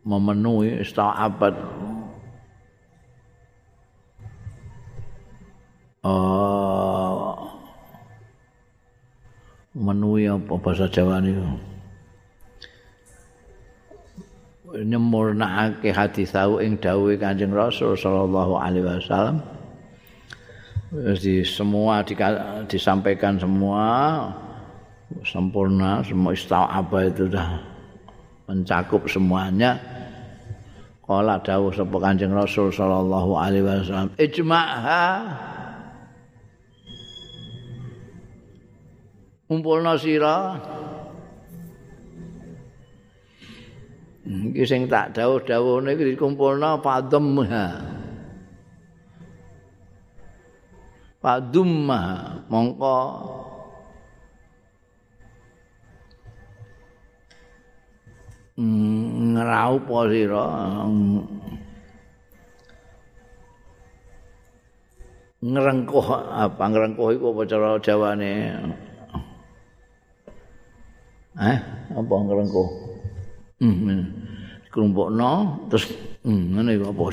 [0.00, 1.54] memenuhi stawa abad
[6.00, 7.03] uh,
[9.74, 11.34] memenuhi apa bahasa Jawa ini
[14.82, 19.38] nyempurnakake hadis tau ing dawuhe Kanjeng Rasul sallallahu alaihi wasallam.
[20.94, 22.14] Di semua di,
[22.70, 23.82] disampaikan semua
[25.22, 26.34] sempurna, semua
[26.70, 27.48] apa itu sudah
[28.50, 29.78] mencakup semuanya.
[31.04, 35.02] Kala dawuh sapa Kanjeng Rasul sallallahu alaihi wasallam, ijma'ha
[39.44, 40.56] Umpulna sira.
[44.24, 47.44] Iki sing tak dawuh-dawuhne iki dikumpulna padem
[51.20, 51.70] padum
[52.48, 53.00] mongko.
[58.56, 60.48] Ngraupa sira.
[65.44, 66.62] Ngrengkuh apa?
[66.64, 68.32] Ngrengkuh iku apa cara jawane
[71.38, 71.58] eh
[71.94, 72.68] apa ngrengkuh
[73.62, 74.02] hmm
[74.74, 75.86] kelompokno terus
[76.26, 77.04] hmm, ngene apa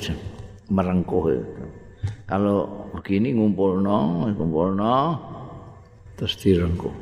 [0.73, 1.65] merengkuh itu
[2.25, 4.97] kalau begini ngumpulno ngumpulno
[6.17, 6.93] terus direngkuh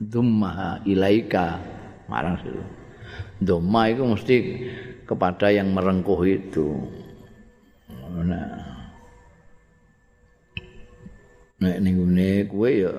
[0.00, 1.60] dumma ilaika
[2.08, 2.78] marang situ
[3.38, 4.36] dumma itu mesti
[5.08, 6.68] kepada yang merengkuh itu.
[8.18, 8.66] Nah
[11.58, 12.92] nek ning ngene kowe ya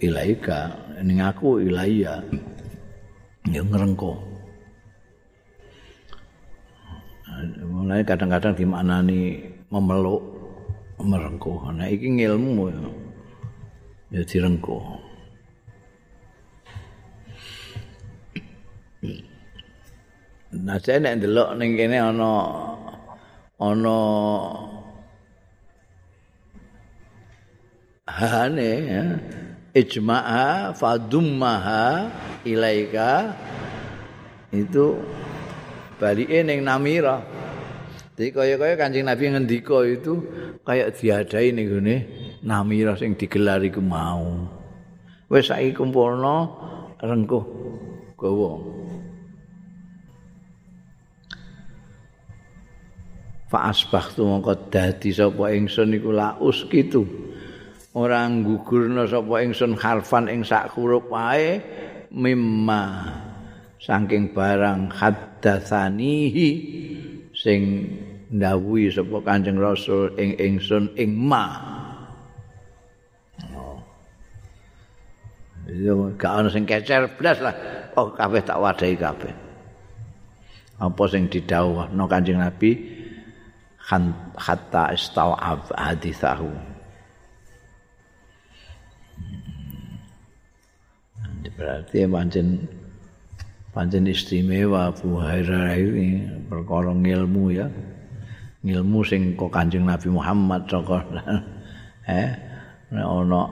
[0.00, 0.72] ilaika
[1.04, 2.24] ning aku ilaiya
[3.50, 4.36] ya ngrengko
[7.68, 10.22] mulai kadang-kadang dimaknani memeluk
[10.96, 11.68] merengko.
[11.68, 12.88] Nah iki ngilmu ya,
[14.16, 14.78] ya direngko.
[20.56, 22.32] Nah saya nek ndelok ning kene ana
[23.60, 23.98] ana
[28.08, 29.04] hane ya
[29.76, 32.08] ijma'a fadummaha
[32.48, 33.36] ilaika
[34.48, 34.96] itu
[36.00, 37.20] balike ning namira
[38.16, 40.24] Jadi kaya-kaya kancing Nabi ngendika itu
[40.64, 41.96] kayak diadai nih gini
[42.48, 44.48] namira sing digelar iku mau.
[45.28, 46.56] Wes saiki kumpulno
[46.96, 47.44] rengkuh
[48.16, 48.56] gawa.
[53.52, 57.25] Fa asbahtu mongko dadi sapa ingsun iku laus kitu.
[57.96, 61.64] Ora gugurna sapa ingsun harfan ing sak huruf wae
[62.12, 63.08] mimma
[63.80, 66.48] saking barang haddatsanihi
[67.32, 67.88] sing
[68.28, 71.72] ndawuhi sapa Kanjeng Rasul ing ingsun ing ma.
[75.66, 77.56] Yo gak ana sing kecer blas lah.
[77.96, 79.32] Oh kabeh tak wadahi kabeh.
[80.78, 82.76] Apa sing didhawuhno Kanjeng Nabi
[84.36, 86.75] hatta istawa hadithahu.
[91.54, 92.66] Berarti pancen
[93.70, 96.08] pancen istimewa Abu Hurairah ini
[96.48, 97.68] perkara ilmu ya.
[98.66, 101.06] Ilmu sing kok Kanjeng Nabi Muhammad saka
[102.10, 102.34] eh
[102.90, 103.42] ana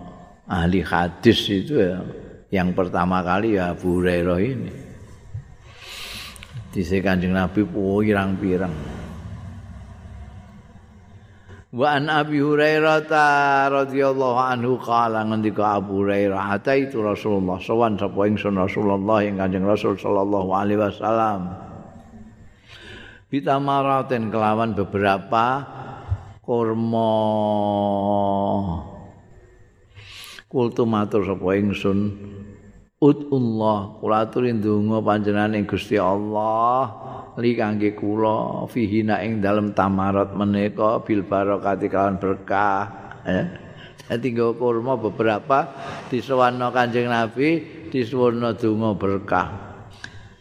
[0.51, 2.03] ahli hadis itu ya
[2.51, 4.73] yang pertama kali ya Abu Hurairah ini.
[6.75, 8.94] Di Kanjeng Nabi pirang-pirang
[11.75, 13.11] Wa an Abi Hurairah
[13.67, 19.99] radhiyallahu anhu qala ngendika Abu Hurairah ataitu Rasulullah sawan sapa ingsun Rasulullah ing Kanjeng Rasul
[19.99, 21.51] sallallahu alaihi wasallam.
[23.27, 25.67] Bitamaraten kelawan beberapa
[26.47, 27.11] kurma.
[30.47, 31.99] Kultu matur sapa ingsun
[33.05, 36.89] Udullah kula aturi ndonga panjenengan ing Gusti Allah.
[37.37, 42.89] Li kangge kula fihi ing dalem tamarat menika bil barokati kawan berkah.
[43.29, 43.61] Ya.
[44.09, 45.69] Nggo kurma beberapa
[46.09, 47.61] disowanno Kanjeng Nabi
[47.93, 49.49] disuwunna donga berkah.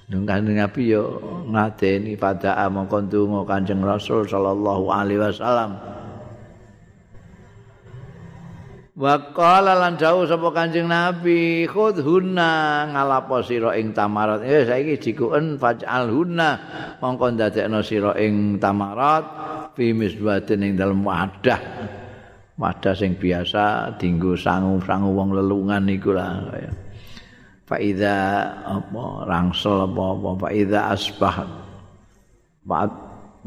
[0.08, 1.20] Nung Kanjeng Nabi yo
[1.52, 2.64] ngadeni pada
[3.12, 5.93] donga Kanjeng Rasul sallallahu alaihi wasallam
[8.94, 14.46] Wa qala lan dawuh sapa Kanjeng Nabi, khudhunna ngalapo sira ing tamarat.
[14.46, 16.50] Eh saiki jikuen faj'al hunna
[17.02, 19.26] mongko ndadekno sira ing tamarat
[19.74, 21.58] fi misbatin ing dalem wadah.
[22.54, 26.54] Wadah sing biasa dinggo sangu-sangu wong lelungan iku lah.
[27.66, 30.48] Fa apa rangsel apa apa fa
[30.94, 31.38] asbah.
[32.62, 32.78] Fa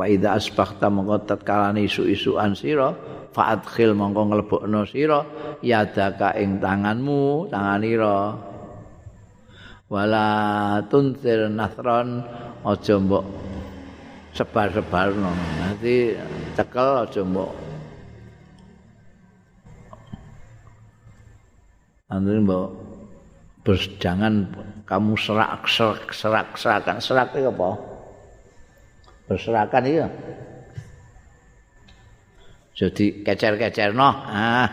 [0.04, 2.92] iza asbah ta mongko tatkalane isu-isuan sira
[3.32, 5.24] fa'adkhil mongko nglebokno sira
[5.64, 8.36] yadaka ing tanganmu tanganira
[9.88, 10.28] wala
[10.92, 12.20] tuntir nasron
[12.66, 13.24] aja mbok
[14.36, 15.32] sebar-sebarno.
[15.62, 16.12] Nanti
[16.52, 17.52] cekel aja mbok.
[22.12, 22.68] Nanti mbok
[23.98, 24.46] jangan
[24.86, 26.54] kamu serak serak serak
[27.02, 27.95] serak itu apa
[29.26, 30.08] berserakan itu
[32.76, 34.68] jadi kecer-kecer no ah.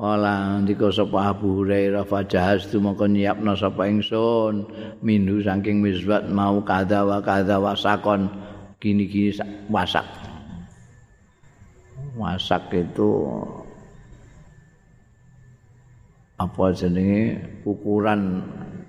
[0.00, 4.64] Wala ndika sapa Abu Hurairah fajahas tu mongko nyiapno sapa ingsun
[5.04, 8.32] minhu saking misbat mau kada wa kada wasakon
[8.80, 9.36] gini-gini
[9.68, 10.08] wasak.
[12.16, 13.12] Wasak itu
[16.40, 17.36] apa jenenge
[17.68, 18.40] ukuran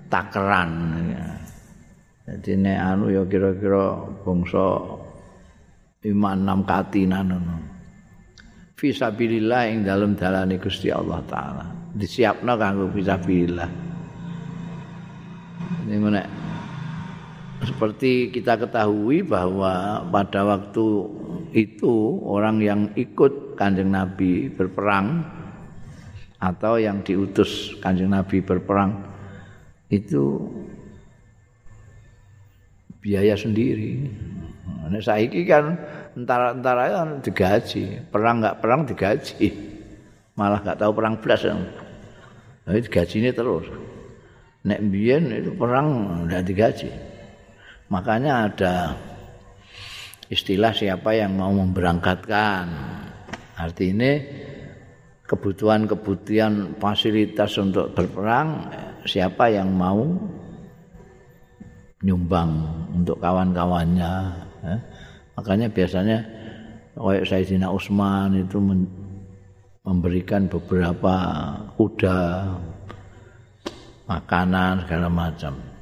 [0.08, 0.72] takeran
[2.22, 4.78] Jadi nek anu ya kira-kira bangsa
[6.06, 7.56] iman enam katinan ngono.
[8.78, 11.82] Fisabilillah ing dalam dalane Gusti Allah taala.
[11.92, 13.68] disiapno kanggo fisabilillah
[15.84, 16.24] ini mana
[17.62, 20.86] seperti kita ketahui bahwa pada waktu
[21.52, 25.20] itu orang yang ikut kanjeng Nabi berperang
[26.42, 28.98] atau yang diutus kanjeng Nabi berperang
[29.86, 30.50] itu
[32.98, 34.10] biaya sendiri.
[34.82, 35.78] Nah, saiki kan
[36.18, 39.54] entara-entara kan digaji, perang nggak perang digaji,
[40.34, 41.46] malah nggak tahu perang belas.
[41.46, 43.66] Nah, digaji ini terus.
[44.66, 45.86] Nek biyen itu perang
[46.26, 46.90] nggak digaji.
[47.90, 48.74] Makanya ada
[50.26, 52.66] istilah siapa yang mau memberangkatkan.
[53.58, 54.12] Artinya
[55.32, 58.68] kebutuhan-kebutuhan fasilitas untuk berperang
[59.08, 60.04] siapa yang mau
[62.04, 62.52] nyumbang
[62.92, 64.12] untuk kawan-kawannya.
[64.60, 64.76] Ya.
[65.40, 66.18] Makanya biasanya
[66.92, 68.60] kayak Sayyidina Utsman itu
[69.80, 71.16] memberikan beberapa
[71.80, 72.52] kuda,
[74.04, 75.72] makanan segala macam.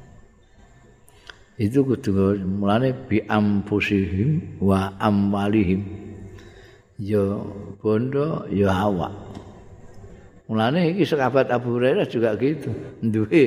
[1.61, 5.85] itu kudu mulane bi ampusihim wa amwalihim
[6.97, 7.37] ya
[7.77, 9.30] bondo ya hawa
[10.51, 12.75] mulane iki sahabat Abu Hurairah juga gitu.
[12.99, 13.43] Duwe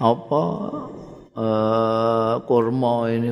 [0.00, 0.42] apa
[1.36, 3.28] eh kurma ini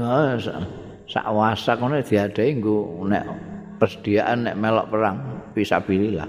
[1.09, 3.25] sak wasak ngono diadahi nggo nek
[3.81, 5.17] persediaan nek melok perang
[5.57, 6.29] fisabilillah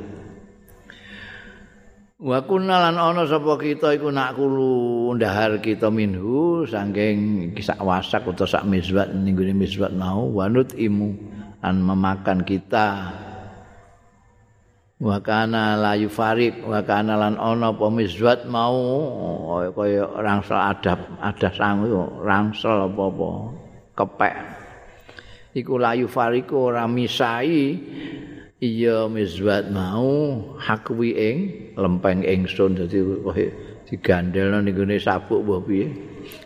[2.21, 8.45] Wa kunalan ana sapa kita iku nak kulo ndahar kita minhu saking kisak wasak utawa
[8.45, 11.17] sak mizwat ning mizwat mau wanut imu
[11.65, 13.09] an memakan kita
[15.01, 18.77] wa kana la yufarid wa kana lan ana apa mizwat mau
[19.73, 21.89] kaya rangsel adab ada sang
[22.21, 23.29] rangsel apa-apa
[23.97, 24.35] kepek.
[25.57, 27.75] Iku la yufariku ora misai
[28.61, 31.37] iya mizwat mau hakwi ing
[31.75, 33.01] lempeng ingsun dadi
[33.89, 35.89] digandelno ning gone sabuk mbah piye.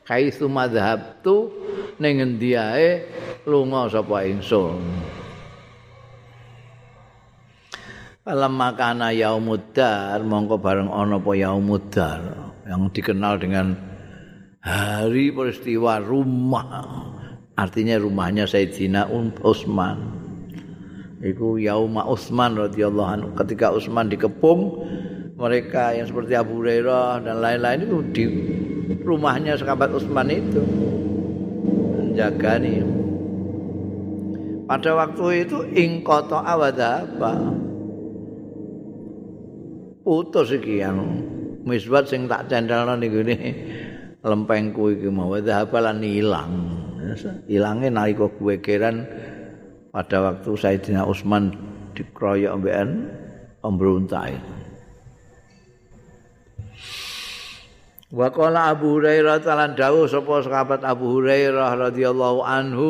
[0.08, 1.52] Kaisu madhab tu
[2.00, 3.04] ning endi ae
[3.44, 4.80] lunga sapa ingsun
[8.26, 12.20] Alam makana yaumuddar mongko bareng ana apa yaumuddar
[12.66, 13.78] yang dikenal dengan
[14.66, 16.66] hari peristiwa rumah.
[17.54, 19.14] Artinya rumahnya Sayyidina
[19.46, 20.10] Utsman
[21.22, 23.30] iku Yauma Utsman radhiyallahu anhu.
[23.38, 24.74] Ketika Utsman dikepung
[25.38, 28.24] mereka yang seperti Abu Hurairah dan lain-lain itu di
[29.06, 30.66] rumahnya sahabat Utsman itu.
[31.94, 32.82] Menjagani.
[34.66, 37.65] Pada waktu itu ingkoto awada apa
[40.06, 41.02] putus iki yang
[41.66, 43.26] misbat sing tak cendelno niku
[44.22, 45.34] lempengku iki mau.
[45.34, 46.54] Apa lan ilang.
[47.50, 49.10] Ilange nalika kuwe keran
[49.90, 51.54] pada waktu Sayyidina Utsman
[51.98, 52.90] dikeroyok mbekan
[53.62, 54.38] pemberontak
[58.16, 62.88] Wa qala Abu Hurairah talan dawuh sapa sahabat Abu Hurairah radhiyallahu anhu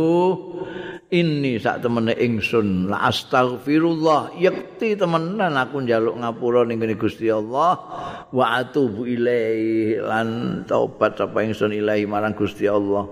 [1.10, 7.74] inni sak temene ingsun la astaghfirullah yakti temenan aku njaluk ngapura ning Gusti Allah
[8.30, 13.10] wa atubu ilaihi lan taubat sapa ingsun ilahi marang Gusti Allah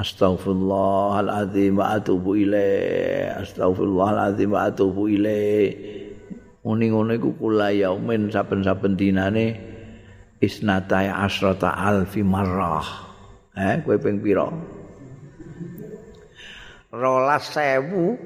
[0.00, 3.36] Astaghfirullahaladzim wa atubu ilaih.
[3.42, 5.68] Astaghfirullahaladzim wa atubu ilaih.
[6.64, 9.69] Ngono-ngono iku kula yaumin saben-saben dinane
[10.40, 12.86] isnata asrata alfi marrah.
[13.56, 14.48] Eh, kowe ping pira?
[16.90, 18.18] Rolas sewu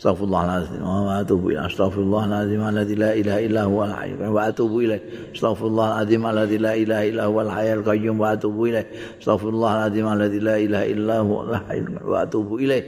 [0.00, 1.68] Astaghfirullahaladzim wa atubu ilaih.
[1.68, 5.02] Astaghfirullahaladzim alladzi la ilaha illa huwal hayy wa atubu ilaih.
[5.36, 8.88] Astaghfirullahaladzim alladzi la ilaha illa huwal hayyul qayyum wa atubu ilaih.
[9.20, 12.84] Astaghfirullahaladzim alladzi la ilaha illa huwal hayy wa atubu ilaih.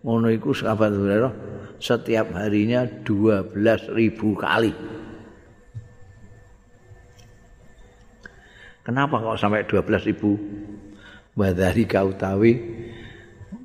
[0.00, 0.96] Ngono iku sahabat
[1.84, 3.92] setiap harinya 12.000
[4.40, 4.72] kali.
[8.88, 11.36] Kenapa kok sampai 12.000?
[11.36, 12.56] Wadari kau tawi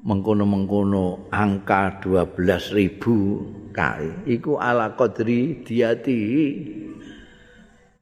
[0.04, 6.20] mengkono-mengkono angka 12.000 kali iku ala qadri diati.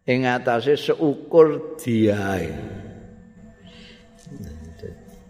[0.09, 2.49] Ing atase seukur diae.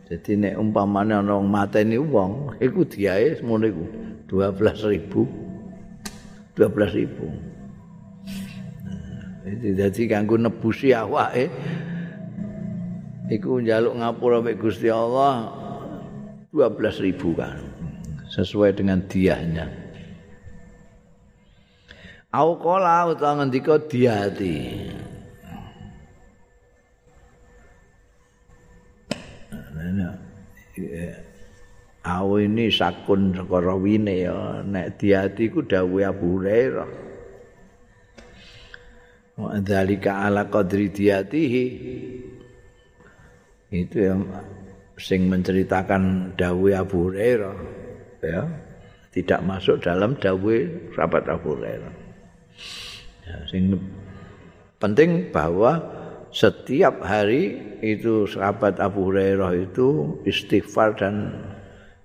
[0.07, 3.83] Jadi nek umpamane ana wong mateni wong iku diae semono iku.
[4.31, 7.50] 12.000 12.000 Jadi
[9.49, 11.49] dadi kanggo nebusi awake
[13.31, 15.49] iku njaluk ngapura mek Gusti Allah
[16.53, 17.57] 12 ribu kan
[18.27, 19.67] sesuai dengan diahnya.
[22.31, 24.87] Au qala utawa ngendika diati.
[32.01, 37.00] Awu ini sakun sekara wine ya nek diati ku dawuh Abu Hurairah
[39.41, 41.65] wa ala qadri diyatihi.
[43.71, 44.21] Itu yang
[44.99, 47.55] sing menceritakan dawe Abu Hurairah
[48.21, 48.43] ya.
[49.11, 50.55] Tidak masuk dalam dawe
[50.95, 51.93] sahabat Abu Hurairah.
[53.27, 53.75] Ya, sing
[54.79, 55.83] penting bahwa
[56.31, 61.43] setiap hari itu sahabat Abu Hurairah itu istighfar dan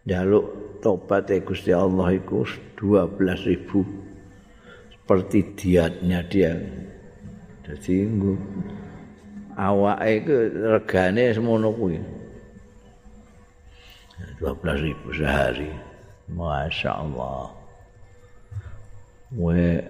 [0.02, 2.42] jaluk tobat ya Gusti Allah itu
[2.78, 3.86] 12 ribu.
[4.90, 6.58] Seperti diatnya dia
[7.66, 8.06] jadi
[9.58, 11.98] awak itu regane semono kuwi.
[14.38, 15.74] 12 ribu sehari.
[16.26, 17.54] Masya Allah
[19.34, 19.82] we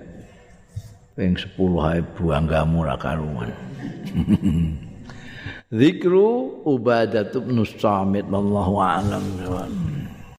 [1.16, 3.53] ping 10 hai buanggamu ra karuan.
[5.77, 9.24] Zikru Ubadah bin Samit wallahu a'lam